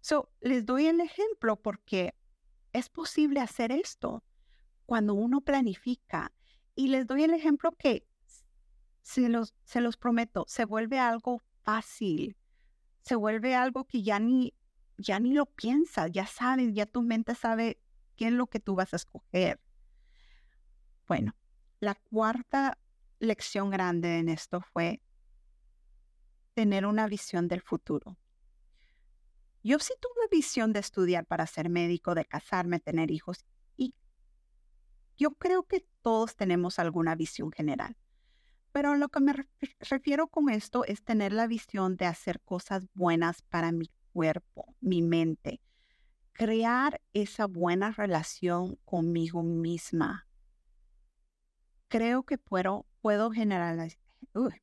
So, 0.00 0.32
les 0.40 0.66
doy 0.66 0.86
el 0.86 1.00
ejemplo 1.00 1.62
porque 1.62 2.16
es 2.72 2.88
posible 2.88 3.38
hacer 3.38 3.70
esto 3.70 4.24
cuando 4.84 5.14
uno 5.14 5.42
planifica. 5.42 6.32
Y 6.74 6.88
les 6.88 7.06
doy 7.06 7.22
el 7.22 7.34
ejemplo 7.34 7.70
que 7.70 8.04
se 9.02 9.28
los, 9.28 9.54
se 9.62 9.80
los 9.80 9.96
prometo, 9.96 10.44
se 10.48 10.64
vuelve 10.64 10.98
algo 10.98 11.40
fácil, 11.64 12.36
se 13.02 13.14
vuelve 13.16 13.54
algo 13.54 13.86
que 13.86 14.02
ya 14.02 14.18
ni, 14.18 14.54
ya 14.96 15.18
ni 15.20 15.34
lo 15.34 15.46
piensas, 15.46 16.10
ya 16.12 16.26
sabes, 16.26 16.72
ya 16.72 16.86
tu 16.86 17.02
mente 17.02 17.34
sabe 17.34 17.80
qué 18.16 18.28
es 18.28 18.32
lo 18.32 18.46
que 18.46 18.60
tú 18.60 18.74
vas 18.74 18.92
a 18.92 18.96
escoger. 18.96 19.60
Bueno, 21.08 21.34
la 21.80 21.94
cuarta 21.94 22.78
lección 23.18 23.70
grande 23.70 24.18
en 24.18 24.28
esto 24.28 24.60
fue 24.60 25.02
tener 26.54 26.86
una 26.86 27.06
visión 27.06 27.48
del 27.48 27.60
futuro. 27.60 28.18
Yo 29.64 29.78
sí 29.78 29.94
tuve 30.00 30.28
visión 30.30 30.72
de 30.72 30.80
estudiar 30.80 31.24
para 31.26 31.46
ser 31.46 31.68
médico, 31.68 32.14
de 32.14 32.24
casarme, 32.24 32.80
tener 32.80 33.10
hijos, 33.10 33.44
y 33.76 33.94
yo 35.16 35.32
creo 35.32 35.64
que 35.64 35.86
todos 36.02 36.36
tenemos 36.36 36.78
alguna 36.78 37.14
visión 37.14 37.52
general. 37.52 37.96
Pero 38.72 38.96
lo 38.96 39.08
que 39.08 39.20
me 39.20 39.34
refiero 39.80 40.28
con 40.28 40.48
esto 40.48 40.84
es 40.84 41.04
tener 41.04 41.32
la 41.32 41.46
visión 41.46 41.96
de 41.96 42.06
hacer 42.06 42.40
cosas 42.40 42.86
buenas 42.94 43.42
para 43.42 43.70
mi 43.70 43.90
cuerpo, 44.12 44.74
mi 44.80 45.02
mente, 45.02 45.60
crear 46.32 47.00
esa 47.12 47.46
buena 47.46 47.90
relación 47.90 48.78
conmigo 48.84 49.42
misma. 49.42 50.26
Creo 51.88 52.22
que 52.22 52.38
puedo, 52.38 52.86
puedo 53.02 53.30
generalizar, 53.30 54.00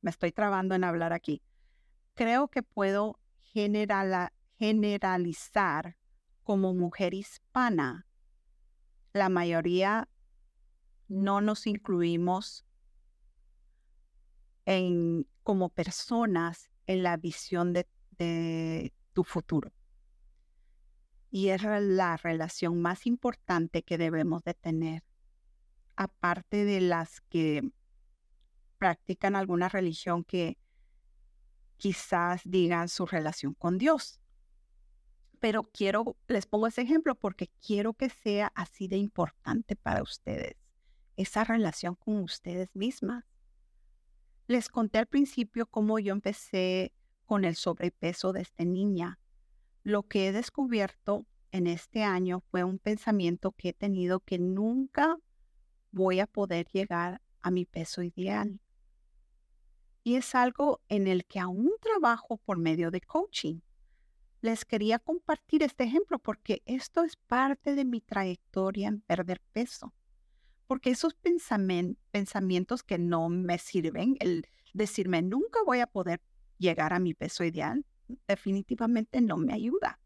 me 0.00 0.10
estoy 0.10 0.32
trabando 0.32 0.74
en 0.74 0.82
hablar 0.82 1.12
aquí. 1.12 1.42
Creo 2.14 2.48
que 2.48 2.64
puedo 2.64 3.20
generalizar 4.58 5.96
como 6.42 6.74
mujer 6.74 7.14
hispana. 7.14 8.06
La 9.12 9.28
mayoría 9.28 10.08
no 11.06 11.40
nos 11.40 11.68
incluimos 11.68 12.64
en, 14.66 15.26
como 15.42 15.68
personas 15.68 16.70
en 16.86 17.02
la 17.02 17.16
visión 17.16 17.72
de, 17.72 17.86
de 18.18 18.92
tu 19.12 19.24
futuro. 19.24 19.72
Y 21.30 21.48
es 21.48 21.62
la 21.62 22.16
relación 22.16 22.82
más 22.82 23.06
importante 23.06 23.82
que 23.82 23.98
debemos 23.98 24.42
de 24.42 24.54
tener, 24.54 25.04
aparte 25.96 26.64
de 26.64 26.80
las 26.80 27.20
que 27.22 27.62
practican 28.78 29.36
alguna 29.36 29.68
religión 29.68 30.24
que 30.24 30.58
quizás 31.76 32.42
digan 32.44 32.88
su 32.88 33.06
relación 33.06 33.54
con 33.54 33.78
Dios. 33.78 34.20
Pero 35.38 35.64
quiero, 35.64 36.16
les 36.28 36.46
pongo 36.46 36.66
ese 36.66 36.82
ejemplo 36.82 37.14
porque 37.14 37.50
quiero 37.64 37.94
que 37.94 38.10
sea 38.10 38.52
así 38.54 38.88
de 38.88 38.96
importante 38.96 39.76
para 39.76 40.02
ustedes, 40.02 40.56
esa 41.16 41.44
relación 41.44 41.94
con 41.94 42.22
ustedes 42.22 42.68
mismas. 42.74 43.24
Les 44.50 44.68
conté 44.68 44.98
al 44.98 45.06
principio 45.06 45.66
cómo 45.66 46.00
yo 46.00 46.12
empecé 46.12 46.92
con 47.24 47.44
el 47.44 47.54
sobrepeso 47.54 48.32
de 48.32 48.40
esta 48.40 48.64
niña. 48.64 49.20
Lo 49.84 50.02
que 50.02 50.26
he 50.26 50.32
descubierto 50.32 51.24
en 51.52 51.68
este 51.68 52.02
año 52.02 52.40
fue 52.50 52.64
un 52.64 52.80
pensamiento 52.80 53.52
que 53.52 53.68
he 53.68 53.72
tenido 53.72 54.18
que 54.18 54.40
nunca 54.40 55.16
voy 55.92 56.18
a 56.18 56.26
poder 56.26 56.66
llegar 56.72 57.22
a 57.42 57.52
mi 57.52 57.64
peso 57.64 58.02
ideal. 58.02 58.60
Y 60.02 60.16
es 60.16 60.34
algo 60.34 60.80
en 60.88 61.06
el 61.06 61.26
que 61.26 61.38
aún 61.38 61.70
trabajo 61.80 62.36
por 62.38 62.58
medio 62.58 62.90
de 62.90 63.02
coaching. 63.02 63.60
Les 64.40 64.64
quería 64.64 64.98
compartir 64.98 65.62
este 65.62 65.84
ejemplo 65.84 66.18
porque 66.18 66.60
esto 66.64 67.04
es 67.04 67.14
parte 67.14 67.76
de 67.76 67.84
mi 67.84 68.00
trayectoria 68.00 68.88
en 68.88 69.00
perder 69.00 69.40
peso 69.52 69.94
porque 70.70 70.90
esos 70.90 71.14
pensamientos 71.14 72.84
que 72.84 72.96
no 72.96 73.28
me 73.28 73.58
sirven, 73.58 74.16
el 74.20 74.46
decirme 74.72 75.20
nunca 75.20 75.58
voy 75.66 75.80
a 75.80 75.88
poder 75.88 76.22
llegar 76.58 76.92
a 76.92 77.00
mi 77.00 77.12
peso 77.12 77.42
ideal, 77.42 77.84
definitivamente 78.28 79.20
no 79.20 79.36
me 79.36 79.52
ayuda. 79.52 79.98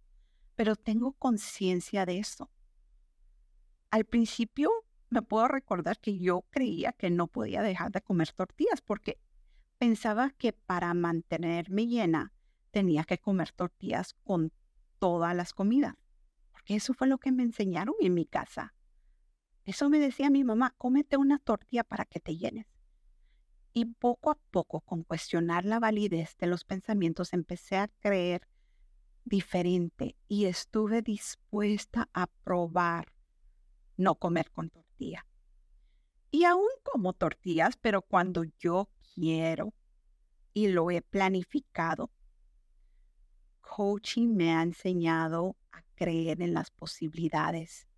Pero 0.56 0.74
tengo 0.74 1.12
conciencia 1.12 2.06
de 2.06 2.16
eso. 2.16 2.50
Al 3.90 4.06
principio 4.06 4.70
me 5.10 5.20
puedo 5.20 5.48
recordar 5.48 6.00
que 6.00 6.18
yo 6.18 6.46
creía 6.48 6.92
que 6.92 7.10
no 7.10 7.26
podía 7.26 7.60
dejar 7.60 7.92
de 7.92 8.00
comer 8.00 8.32
tortillas 8.32 8.80
porque 8.80 9.20
pensaba 9.76 10.30
que 10.30 10.54
para 10.54 10.94
mantenerme 10.94 11.88
llena 11.88 12.32
tenía 12.70 13.04
que 13.04 13.18
comer 13.18 13.52
tortillas 13.52 14.14
con 14.24 14.50
todas 14.98 15.36
las 15.36 15.52
comidas. 15.52 15.96
Porque 16.52 16.76
eso 16.76 16.94
fue 16.94 17.06
lo 17.06 17.18
que 17.18 17.32
me 17.32 17.42
enseñaron 17.42 17.96
en 18.00 18.14
mi 18.14 18.24
casa. 18.24 18.72
Eso 19.64 19.88
me 19.88 19.98
decía 19.98 20.30
mi 20.30 20.44
mamá, 20.44 20.74
cómete 20.76 21.16
una 21.16 21.38
tortilla 21.38 21.84
para 21.84 22.04
que 22.04 22.20
te 22.20 22.36
llenes. 22.36 22.66
Y 23.72 23.86
poco 23.86 24.30
a 24.30 24.38
poco, 24.50 24.80
con 24.82 25.02
cuestionar 25.02 25.64
la 25.64 25.80
validez 25.80 26.36
de 26.36 26.46
los 26.46 26.64
pensamientos, 26.64 27.32
empecé 27.32 27.76
a 27.76 27.88
creer 27.88 28.46
diferente 29.24 30.16
y 30.28 30.44
estuve 30.44 31.02
dispuesta 31.02 32.08
a 32.12 32.26
probar 32.26 33.12
no 33.96 34.16
comer 34.16 34.50
con 34.50 34.70
tortilla. 34.70 35.26
Y 36.30 36.44
aún 36.44 36.68
como 36.82 37.14
tortillas, 37.14 37.76
pero 37.76 38.02
cuando 38.02 38.44
yo 38.58 38.90
quiero 39.14 39.72
y 40.52 40.68
lo 40.68 40.90
he 40.90 41.00
planificado, 41.00 42.10
coaching 43.60 44.34
me 44.36 44.54
ha 44.54 44.62
enseñado 44.62 45.56
a 45.72 45.82
creer 45.94 46.42
en 46.42 46.54
las 46.54 46.70
posibilidades 46.70 47.88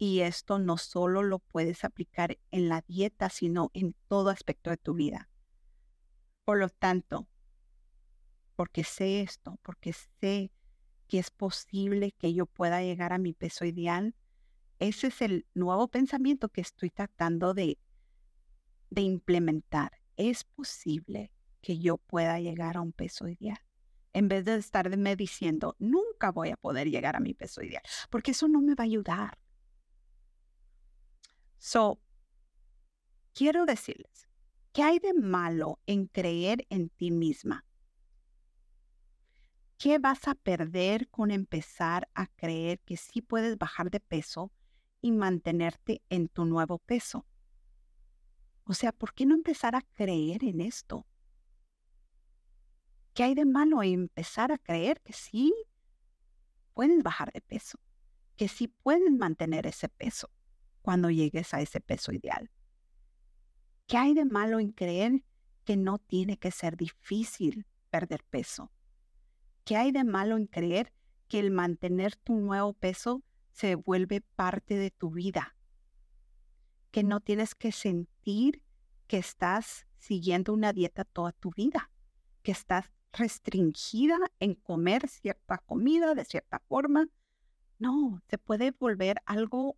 y 0.00 0.20
esto 0.20 0.58
no 0.58 0.78
solo 0.78 1.22
lo 1.22 1.40
puedes 1.40 1.84
aplicar 1.84 2.38
en 2.50 2.70
la 2.70 2.82
dieta, 2.88 3.28
sino 3.28 3.70
en 3.74 3.94
todo 4.08 4.30
aspecto 4.30 4.70
de 4.70 4.78
tu 4.78 4.94
vida. 4.94 5.28
Por 6.46 6.56
lo 6.56 6.70
tanto, 6.70 7.28
porque 8.56 8.82
sé 8.82 9.20
esto, 9.20 9.58
porque 9.60 9.92
sé 9.92 10.52
que 11.06 11.18
es 11.18 11.30
posible 11.30 12.12
que 12.12 12.32
yo 12.32 12.46
pueda 12.46 12.80
llegar 12.80 13.12
a 13.12 13.18
mi 13.18 13.34
peso 13.34 13.66
ideal, 13.66 14.14
ese 14.78 15.08
es 15.08 15.20
el 15.20 15.46
nuevo 15.52 15.88
pensamiento 15.88 16.48
que 16.48 16.62
estoy 16.62 16.88
tratando 16.88 17.52
de, 17.52 17.78
de 18.88 19.02
implementar. 19.02 19.92
Es 20.16 20.44
posible 20.44 21.30
que 21.60 21.78
yo 21.78 21.98
pueda 21.98 22.40
llegar 22.40 22.78
a 22.78 22.80
un 22.80 22.92
peso 22.92 23.28
ideal. 23.28 23.60
En 24.14 24.28
vez 24.28 24.46
de 24.46 24.56
estarme 24.56 25.14
diciendo, 25.14 25.76
nunca 25.78 26.32
voy 26.32 26.48
a 26.48 26.56
poder 26.56 26.88
llegar 26.88 27.16
a 27.16 27.20
mi 27.20 27.34
peso 27.34 27.62
ideal, 27.62 27.82
porque 28.08 28.30
eso 28.30 28.48
no 28.48 28.62
me 28.62 28.74
va 28.74 28.84
a 28.84 28.86
ayudar. 28.86 29.38
So, 31.62 32.00
quiero 33.34 33.66
decirles, 33.66 34.26
¿qué 34.72 34.82
hay 34.82 34.98
de 34.98 35.12
malo 35.12 35.78
en 35.84 36.06
creer 36.06 36.66
en 36.70 36.88
ti 36.88 37.10
misma? 37.10 37.66
¿Qué 39.76 39.98
vas 39.98 40.26
a 40.26 40.34
perder 40.34 41.10
con 41.10 41.30
empezar 41.30 42.08
a 42.14 42.28
creer 42.28 42.80
que 42.80 42.96
sí 42.96 43.20
puedes 43.20 43.58
bajar 43.58 43.90
de 43.90 44.00
peso 44.00 44.50
y 45.02 45.12
mantenerte 45.12 46.02
en 46.08 46.28
tu 46.28 46.46
nuevo 46.46 46.78
peso? 46.78 47.26
O 48.64 48.72
sea, 48.72 48.92
¿por 48.92 49.12
qué 49.12 49.26
no 49.26 49.34
empezar 49.34 49.76
a 49.76 49.82
creer 49.82 50.44
en 50.44 50.62
esto? 50.62 51.06
¿Qué 53.12 53.24
hay 53.24 53.34
de 53.34 53.44
malo 53.44 53.82
en 53.82 53.92
empezar 53.92 54.50
a 54.50 54.56
creer 54.56 55.02
que 55.02 55.12
sí 55.12 55.52
puedes 56.72 57.02
bajar 57.02 57.30
de 57.32 57.42
peso? 57.42 57.78
Que 58.36 58.48
sí 58.48 58.68
puedes 58.68 59.12
mantener 59.12 59.66
ese 59.66 59.90
peso 59.90 60.30
cuando 60.82 61.10
llegues 61.10 61.52
a 61.54 61.60
ese 61.60 61.80
peso 61.80 62.12
ideal. 62.12 62.50
¿Qué 63.86 63.96
hay 63.96 64.14
de 64.14 64.24
malo 64.24 64.60
en 64.60 64.72
creer 64.72 65.24
que 65.64 65.76
no 65.76 65.98
tiene 65.98 66.38
que 66.38 66.50
ser 66.50 66.76
difícil 66.76 67.66
perder 67.90 68.24
peso? 68.24 68.70
¿Qué 69.64 69.76
hay 69.76 69.92
de 69.92 70.04
malo 70.04 70.36
en 70.36 70.46
creer 70.46 70.92
que 71.28 71.38
el 71.38 71.50
mantener 71.50 72.16
tu 72.16 72.34
nuevo 72.36 72.72
peso 72.72 73.22
se 73.52 73.74
vuelve 73.74 74.20
parte 74.20 74.76
de 74.76 74.90
tu 74.90 75.10
vida? 75.10 75.56
Que 76.90 77.02
no 77.02 77.20
tienes 77.20 77.54
que 77.54 77.72
sentir 77.72 78.62
que 79.06 79.18
estás 79.18 79.86
siguiendo 79.98 80.52
una 80.52 80.72
dieta 80.72 81.04
toda 81.04 81.32
tu 81.32 81.50
vida, 81.50 81.90
que 82.42 82.52
estás 82.52 82.90
restringida 83.12 84.18
en 84.38 84.54
comer 84.54 85.08
cierta 85.08 85.58
comida 85.58 86.14
de 86.14 86.24
cierta 86.24 86.60
forma. 86.60 87.08
No, 87.78 88.22
se 88.28 88.38
puede 88.38 88.70
volver 88.70 89.16
algo 89.26 89.76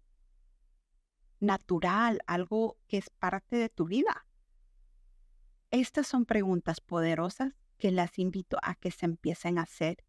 natural, 1.42 2.20
algo 2.26 2.78
que 2.88 2.98
es 2.98 3.10
parte 3.10 3.56
de 3.56 3.68
tu 3.68 3.84
vida? 3.86 4.26
Estas 5.70 6.06
son 6.06 6.24
preguntas 6.24 6.80
poderosas 6.80 7.52
que 7.78 7.90
las 7.90 8.18
invito 8.18 8.58
a 8.62 8.74
que 8.76 8.90
se 8.90 9.06
empiecen 9.06 9.58
a 9.58 9.62
hacer. 9.62 10.04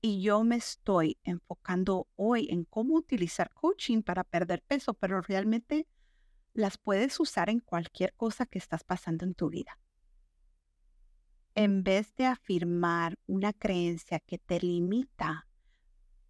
Y 0.00 0.22
yo 0.22 0.44
me 0.44 0.56
estoy 0.56 1.18
enfocando 1.24 2.06
hoy 2.16 2.48
en 2.50 2.64
cómo 2.64 2.94
utilizar 2.96 3.52
coaching 3.54 4.02
para 4.02 4.24
perder 4.24 4.62
peso, 4.62 4.94
pero 4.94 5.20
realmente 5.22 5.88
las 6.52 6.78
puedes 6.78 7.18
usar 7.18 7.50
en 7.50 7.60
cualquier 7.60 8.14
cosa 8.14 8.46
que 8.46 8.58
estás 8.58 8.84
pasando 8.84 9.24
en 9.24 9.34
tu 9.34 9.48
vida. 9.50 9.80
en 11.56 11.82
vez 11.82 12.14
de 12.16 12.26
afirmar 12.26 13.18
una 13.26 13.52
creencia 13.54 14.20
que 14.20 14.38
te 14.38 14.60
limita, 14.60 15.48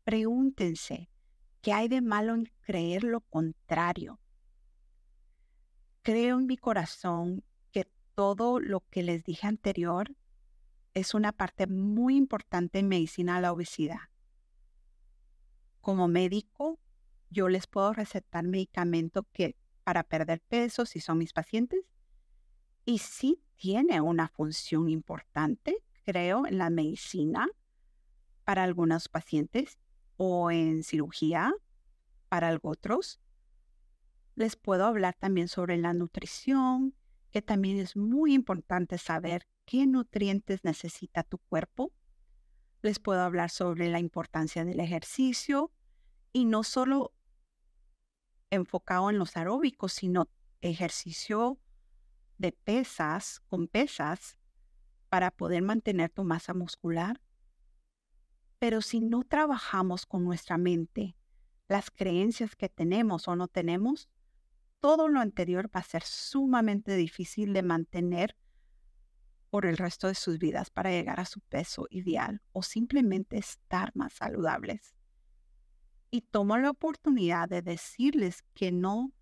pregúntense, 0.04 1.10
¿qué 1.66 1.72
hay 1.72 1.88
de 1.88 2.00
malo 2.00 2.32
en 2.32 2.48
creer 2.60 3.02
lo 3.02 3.22
contrario? 3.22 4.20
Creo 6.02 6.38
en 6.38 6.46
mi 6.46 6.56
corazón 6.56 7.42
que 7.72 7.90
todo 8.14 8.60
lo 8.60 8.86
que 8.88 9.02
les 9.02 9.24
dije 9.24 9.48
anterior 9.48 10.14
es 10.94 11.12
una 11.12 11.32
parte 11.32 11.66
muy 11.66 12.14
importante 12.14 12.78
en 12.78 12.86
medicina 12.86 13.34
de 13.34 13.40
la 13.40 13.52
obesidad. 13.52 13.98
Como 15.80 16.06
médico, 16.06 16.78
yo 17.30 17.48
les 17.48 17.66
puedo 17.66 17.92
recetar 17.92 18.44
medicamento 18.44 19.24
que 19.32 19.56
para 19.82 20.04
perder 20.04 20.40
peso 20.42 20.86
si 20.86 21.00
son 21.00 21.18
mis 21.18 21.32
pacientes 21.32 21.80
y 22.84 22.98
sí 22.98 23.42
tiene 23.56 24.00
una 24.00 24.28
función 24.28 24.88
importante, 24.88 25.78
creo, 26.04 26.46
en 26.46 26.58
la 26.58 26.70
medicina 26.70 27.48
para 28.44 28.62
algunos 28.62 29.08
pacientes 29.08 29.80
o 30.16 30.50
en 30.50 30.82
cirugía 30.82 31.54
para 32.28 32.58
otros. 32.62 33.20
Les 34.34 34.56
puedo 34.56 34.84
hablar 34.84 35.14
también 35.14 35.48
sobre 35.48 35.78
la 35.78 35.94
nutrición, 35.94 36.94
que 37.30 37.42
también 37.42 37.78
es 37.78 37.96
muy 37.96 38.34
importante 38.34 38.98
saber 38.98 39.46
qué 39.64 39.86
nutrientes 39.86 40.64
necesita 40.64 41.22
tu 41.22 41.38
cuerpo. 41.38 41.92
Les 42.82 42.98
puedo 42.98 43.20
hablar 43.20 43.50
sobre 43.50 43.88
la 43.88 43.98
importancia 43.98 44.64
del 44.64 44.80
ejercicio 44.80 45.72
y 46.32 46.44
no 46.44 46.62
solo 46.62 47.14
enfocado 48.50 49.10
en 49.10 49.18
los 49.18 49.36
aeróbicos, 49.36 49.92
sino 49.92 50.28
ejercicio 50.60 51.58
de 52.38 52.52
pesas, 52.52 53.40
con 53.48 53.68
pesas, 53.68 54.38
para 55.08 55.30
poder 55.30 55.62
mantener 55.62 56.10
tu 56.10 56.24
masa 56.24 56.54
muscular. 56.54 57.20
Pero 58.58 58.80
si 58.80 59.00
no 59.00 59.22
trabajamos 59.22 60.06
con 60.06 60.24
nuestra 60.24 60.58
mente, 60.58 61.16
las 61.68 61.90
creencias 61.90 62.56
que 62.56 62.68
tenemos 62.68 63.28
o 63.28 63.36
no 63.36 63.48
tenemos, 63.48 64.08
todo 64.80 65.08
lo 65.08 65.20
anterior 65.20 65.70
va 65.74 65.80
a 65.80 65.84
ser 65.84 66.02
sumamente 66.02 66.94
difícil 66.96 67.52
de 67.52 67.62
mantener 67.62 68.36
por 69.50 69.66
el 69.66 69.76
resto 69.76 70.08
de 70.08 70.14
sus 70.14 70.38
vidas 70.38 70.70
para 70.70 70.90
llegar 70.90 71.20
a 71.20 71.24
su 71.24 71.40
peso 71.40 71.86
ideal 71.90 72.42
o 72.52 72.62
simplemente 72.62 73.38
estar 73.38 73.90
más 73.94 74.12
saludables. 74.12 74.94
Y 76.10 76.22
tomo 76.22 76.56
la 76.56 76.70
oportunidad 76.70 77.48
de 77.48 77.62
decirles 77.62 78.44
que 78.54 78.72
no, 78.72 79.12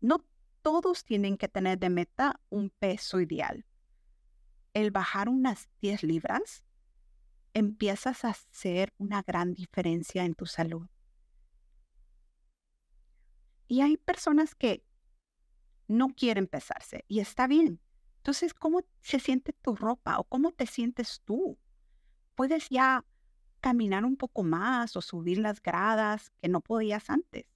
no 0.00 0.24
todos 0.62 1.04
tienen 1.04 1.36
que 1.36 1.48
tener 1.48 1.78
de 1.78 1.90
meta 1.90 2.40
un 2.48 2.70
peso 2.70 3.20
ideal. 3.20 3.64
El 4.72 4.90
bajar 4.90 5.28
unas 5.28 5.68
10 5.80 6.04
libras 6.04 6.64
empiezas 7.54 8.24
a 8.24 8.30
hacer 8.30 8.92
una 8.98 9.22
gran 9.22 9.54
diferencia 9.54 10.24
en 10.24 10.34
tu 10.34 10.46
salud. 10.46 10.86
Y 13.66 13.82
hay 13.82 13.96
personas 13.96 14.54
que 14.54 14.84
no 15.86 16.08
quieren 16.08 16.46
pesarse 16.46 17.04
y 17.08 17.20
está 17.20 17.46
bien. 17.46 17.80
Entonces, 18.18 18.52
¿cómo 18.52 18.84
se 19.00 19.18
siente 19.18 19.52
tu 19.52 19.74
ropa 19.76 20.18
o 20.18 20.24
cómo 20.24 20.52
te 20.52 20.66
sientes 20.66 21.22
tú? 21.24 21.58
Puedes 22.34 22.68
ya 22.68 23.04
caminar 23.60 24.04
un 24.04 24.16
poco 24.16 24.42
más 24.42 24.96
o 24.96 25.00
subir 25.00 25.38
las 25.38 25.62
gradas 25.62 26.30
que 26.40 26.48
no 26.48 26.60
podías 26.60 27.10
antes. 27.10 27.46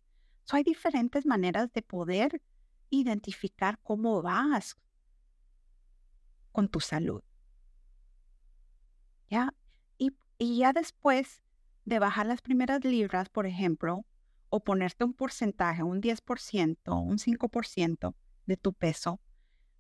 hay 0.51 0.63
diferentes 0.63 1.27
maneras 1.27 1.73
de 1.73 1.83
poder 1.83 2.43
identificar 2.91 3.79
cómo 3.83 4.23
vas 4.23 4.77
con 6.53 6.69
tu 6.69 6.81
salud. 6.81 7.23
¿Ya? 9.29 9.53
Y, 10.45 10.59
ya 10.59 10.75
después 10.75 11.43
de 11.87 11.99
bajar 11.99 12.27
las 12.27 12.43
primeras 12.43 12.85
libras, 12.85 13.31
por 13.31 13.47
ejemplo, 13.47 14.05
o 14.51 14.61
ponerte 14.61 15.03
un 15.03 15.15
porcentaje, 15.15 15.83
un 15.83 16.03
10%, 16.03 17.03
un 17.03 17.19
5% 17.19 18.15
de 18.45 18.57
tu 18.59 18.75
peso, 18.75 19.23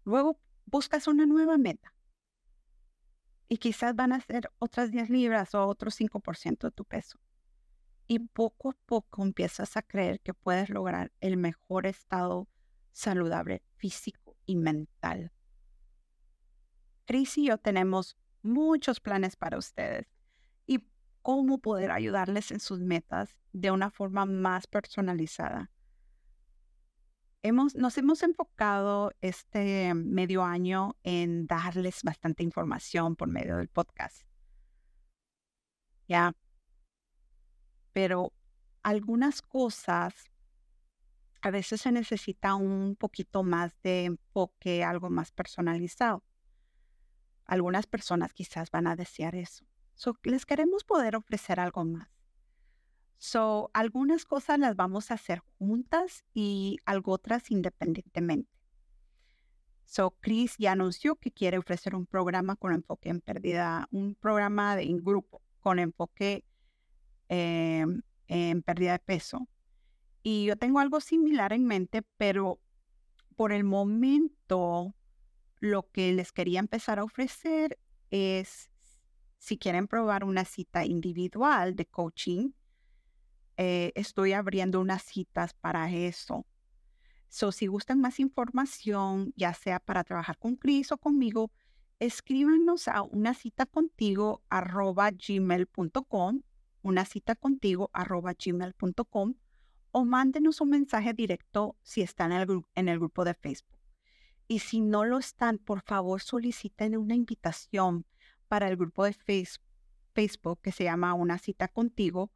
luego 0.04 0.40
buscas 0.64 1.06
una 1.06 1.26
nueva 1.26 1.58
meta. 1.58 1.92
Y 3.46 3.58
quizás 3.58 3.94
van 3.94 4.12
a 4.14 4.22
ser 4.22 4.50
otras 4.58 4.90
10 4.90 5.10
libras 5.10 5.54
o 5.54 5.66
otro 5.66 5.90
5% 5.90 6.68
de 6.68 6.70
tu 6.70 6.86
peso. 6.86 7.18
Y 8.06 8.20
poco 8.20 8.70
a 8.70 8.76
poco 8.86 9.22
empiezas 9.22 9.76
a 9.76 9.82
creer 9.82 10.20
que 10.20 10.32
puedes 10.32 10.70
lograr 10.70 11.12
el 11.20 11.36
mejor 11.36 11.86
estado 11.86 12.48
saludable 12.90 13.62
físico 13.76 14.34
y 14.46 14.56
mental. 14.56 15.30
Cris 17.04 17.36
y 17.36 17.48
yo 17.48 17.58
tenemos 17.58 18.16
muchos 18.40 19.00
planes 19.00 19.36
para 19.36 19.58
ustedes 19.58 20.13
cómo 21.24 21.58
poder 21.58 21.90
ayudarles 21.90 22.52
en 22.52 22.60
sus 22.60 22.78
metas 22.78 23.40
de 23.52 23.72
una 23.72 23.90
forma 23.90 24.24
más 24.26 24.68
personalizada 24.68 25.72
nos 27.52 27.98
hemos 27.98 28.22
enfocado 28.22 29.12
este 29.20 29.92
medio 29.94 30.44
año 30.44 30.96
en 31.02 31.46
darles 31.46 32.02
bastante 32.02 32.42
información 32.42 33.16
por 33.16 33.28
medio 33.28 33.58
del 33.58 33.68
podcast. 33.68 34.22
Ya. 36.08 36.34
Pero 37.92 38.32
algunas 38.82 39.42
cosas, 39.42 40.14
a 41.42 41.50
veces 41.50 41.82
se 41.82 41.92
necesita 41.92 42.54
un 42.54 42.96
poquito 42.96 43.42
más 43.42 43.78
de 43.82 44.06
enfoque, 44.06 44.82
algo 44.82 45.10
más 45.10 45.30
personalizado. 45.30 46.24
Algunas 47.44 47.86
personas 47.86 48.32
quizás 48.32 48.70
van 48.70 48.86
a 48.86 48.96
desear 48.96 49.34
eso. 49.34 49.66
Les 50.22 50.46
queremos 50.46 50.84
poder 50.84 51.16
ofrecer 51.16 51.60
algo 51.60 51.84
más. 51.84 52.08
So, 53.18 53.70
algunas 53.72 54.24
cosas 54.24 54.58
las 54.58 54.76
vamos 54.76 55.10
a 55.10 55.14
hacer 55.14 55.40
juntas 55.58 56.24
y 56.34 56.78
algo 56.84 57.12
otras 57.12 57.50
independientemente. 57.50 58.50
So, 59.84 60.16
Chris 60.20 60.56
ya 60.58 60.72
anunció 60.72 61.16
que 61.16 61.30
quiere 61.30 61.58
ofrecer 61.58 61.94
un 61.94 62.06
programa 62.06 62.56
con 62.56 62.72
enfoque 62.72 63.08
en 63.08 63.20
pérdida, 63.20 63.88
un 63.90 64.14
programa 64.14 64.76
de, 64.76 64.82
en 64.84 65.02
grupo 65.02 65.40
con 65.60 65.78
enfoque 65.78 66.44
em, 67.28 68.02
en 68.28 68.62
pérdida 68.62 68.92
de 68.92 68.98
peso. 68.98 69.48
Y 70.22 70.46
yo 70.46 70.56
tengo 70.56 70.80
algo 70.80 71.00
similar 71.00 71.52
en 71.52 71.64
mente, 71.64 72.02
pero 72.16 72.60
por 73.36 73.52
el 73.52 73.64
momento 73.64 74.94
lo 75.60 75.90
que 75.90 76.12
les 76.12 76.32
quería 76.32 76.60
empezar 76.60 76.98
a 76.98 77.04
ofrecer 77.04 77.78
es 78.10 78.70
si 79.44 79.58
quieren 79.58 79.88
probar 79.88 80.24
una 80.24 80.46
cita 80.46 80.86
individual 80.86 81.76
de 81.76 81.84
coaching 81.84 82.52
eh, 83.58 83.92
estoy 83.94 84.32
abriendo 84.32 84.80
unas 84.80 85.02
citas 85.02 85.52
para 85.52 85.90
eso. 85.90 86.46
So, 87.28 87.52
si 87.52 87.66
gustan 87.66 88.00
más 88.00 88.20
información, 88.20 89.34
ya 89.36 89.52
sea 89.52 89.80
para 89.80 90.02
trabajar 90.02 90.38
con 90.38 90.56
Cris 90.56 90.92
o 90.92 90.96
conmigo, 90.96 91.52
escríbanos 91.98 92.88
a 92.88 93.02
una 93.02 93.34
cita 93.34 93.66
contigo 93.66 94.42
arroba 94.48 95.10
gmail.com, 95.10 96.40
una 96.80 97.04
cita 97.04 97.34
contigo 97.34 97.90
arroba 97.92 98.32
gmail.com 98.32 99.34
o 99.92 100.04
mándenos 100.06 100.62
un 100.62 100.70
mensaje 100.70 101.12
directo 101.12 101.76
si 101.82 102.00
están 102.00 102.32
en 102.32 102.40
el, 102.40 102.62
en 102.74 102.88
el 102.88 102.98
grupo 102.98 103.24
de 103.26 103.34
Facebook. 103.34 103.78
Y 104.48 104.60
si 104.60 104.80
no 104.80 105.04
lo 105.04 105.18
están, 105.18 105.58
por 105.58 105.82
favor 105.82 106.22
soliciten 106.22 106.96
una 106.96 107.14
invitación 107.14 108.06
para 108.48 108.68
el 108.68 108.76
grupo 108.76 109.04
de 109.04 109.12
Facebook 109.14 110.60
que 110.62 110.72
se 110.72 110.84
llama 110.84 111.14
Una 111.14 111.38
cita 111.38 111.68
contigo 111.68 112.30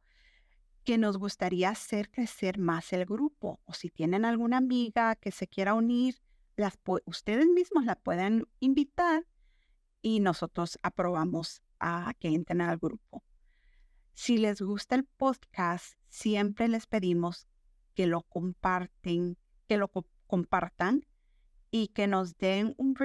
que 0.83 0.97
nos 0.97 1.17
gustaría 1.17 1.69
hacer 1.69 2.09
crecer 2.09 2.57
más 2.57 2.93
el 2.93 3.05
grupo. 3.05 3.59
O 3.65 3.73
si 3.73 3.89
tienen 3.89 4.25
alguna 4.25 4.57
amiga 4.57 5.15
que 5.15 5.31
se 5.31 5.47
quiera 5.47 5.73
unir, 5.73 6.21
las 6.55 6.79
ustedes 7.05 7.47
mismos 7.47 7.85
la 7.85 7.95
pueden 7.95 8.47
invitar 8.59 9.25
y 10.01 10.19
nosotros 10.19 10.79
aprobamos 10.81 11.61
a 11.79 12.13
que 12.19 12.29
entren 12.29 12.61
al 12.61 12.77
grupo. 12.77 13.23
Si 14.13 14.37
les 14.37 14.61
gusta 14.61 14.95
el 14.95 15.05
podcast, 15.05 15.93
siempre 16.07 16.67
les 16.67 16.87
pedimos 16.87 17.47
que 17.93 18.07
lo 18.07 18.23
comparten, 18.23 19.37
que 19.67 19.77
lo 19.77 19.89
compartan 20.27 21.05
y 21.71 21.89
que 21.89 22.07
nos 22.07 22.37
den 22.37 22.73
un 22.77 22.95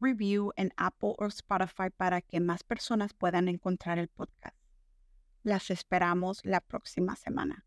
review 0.00 0.52
en 0.56 0.72
Apple 0.76 1.14
o 1.18 1.26
Spotify 1.26 1.90
para 1.96 2.20
que 2.20 2.40
más 2.40 2.62
personas 2.62 3.14
puedan 3.14 3.48
encontrar 3.48 3.98
el 3.98 4.08
podcast. 4.08 4.56
Las 5.42 5.70
esperamos 5.70 6.40
la 6.44 6.60
próxima 6.60 7.16
semana. 7.16 7.64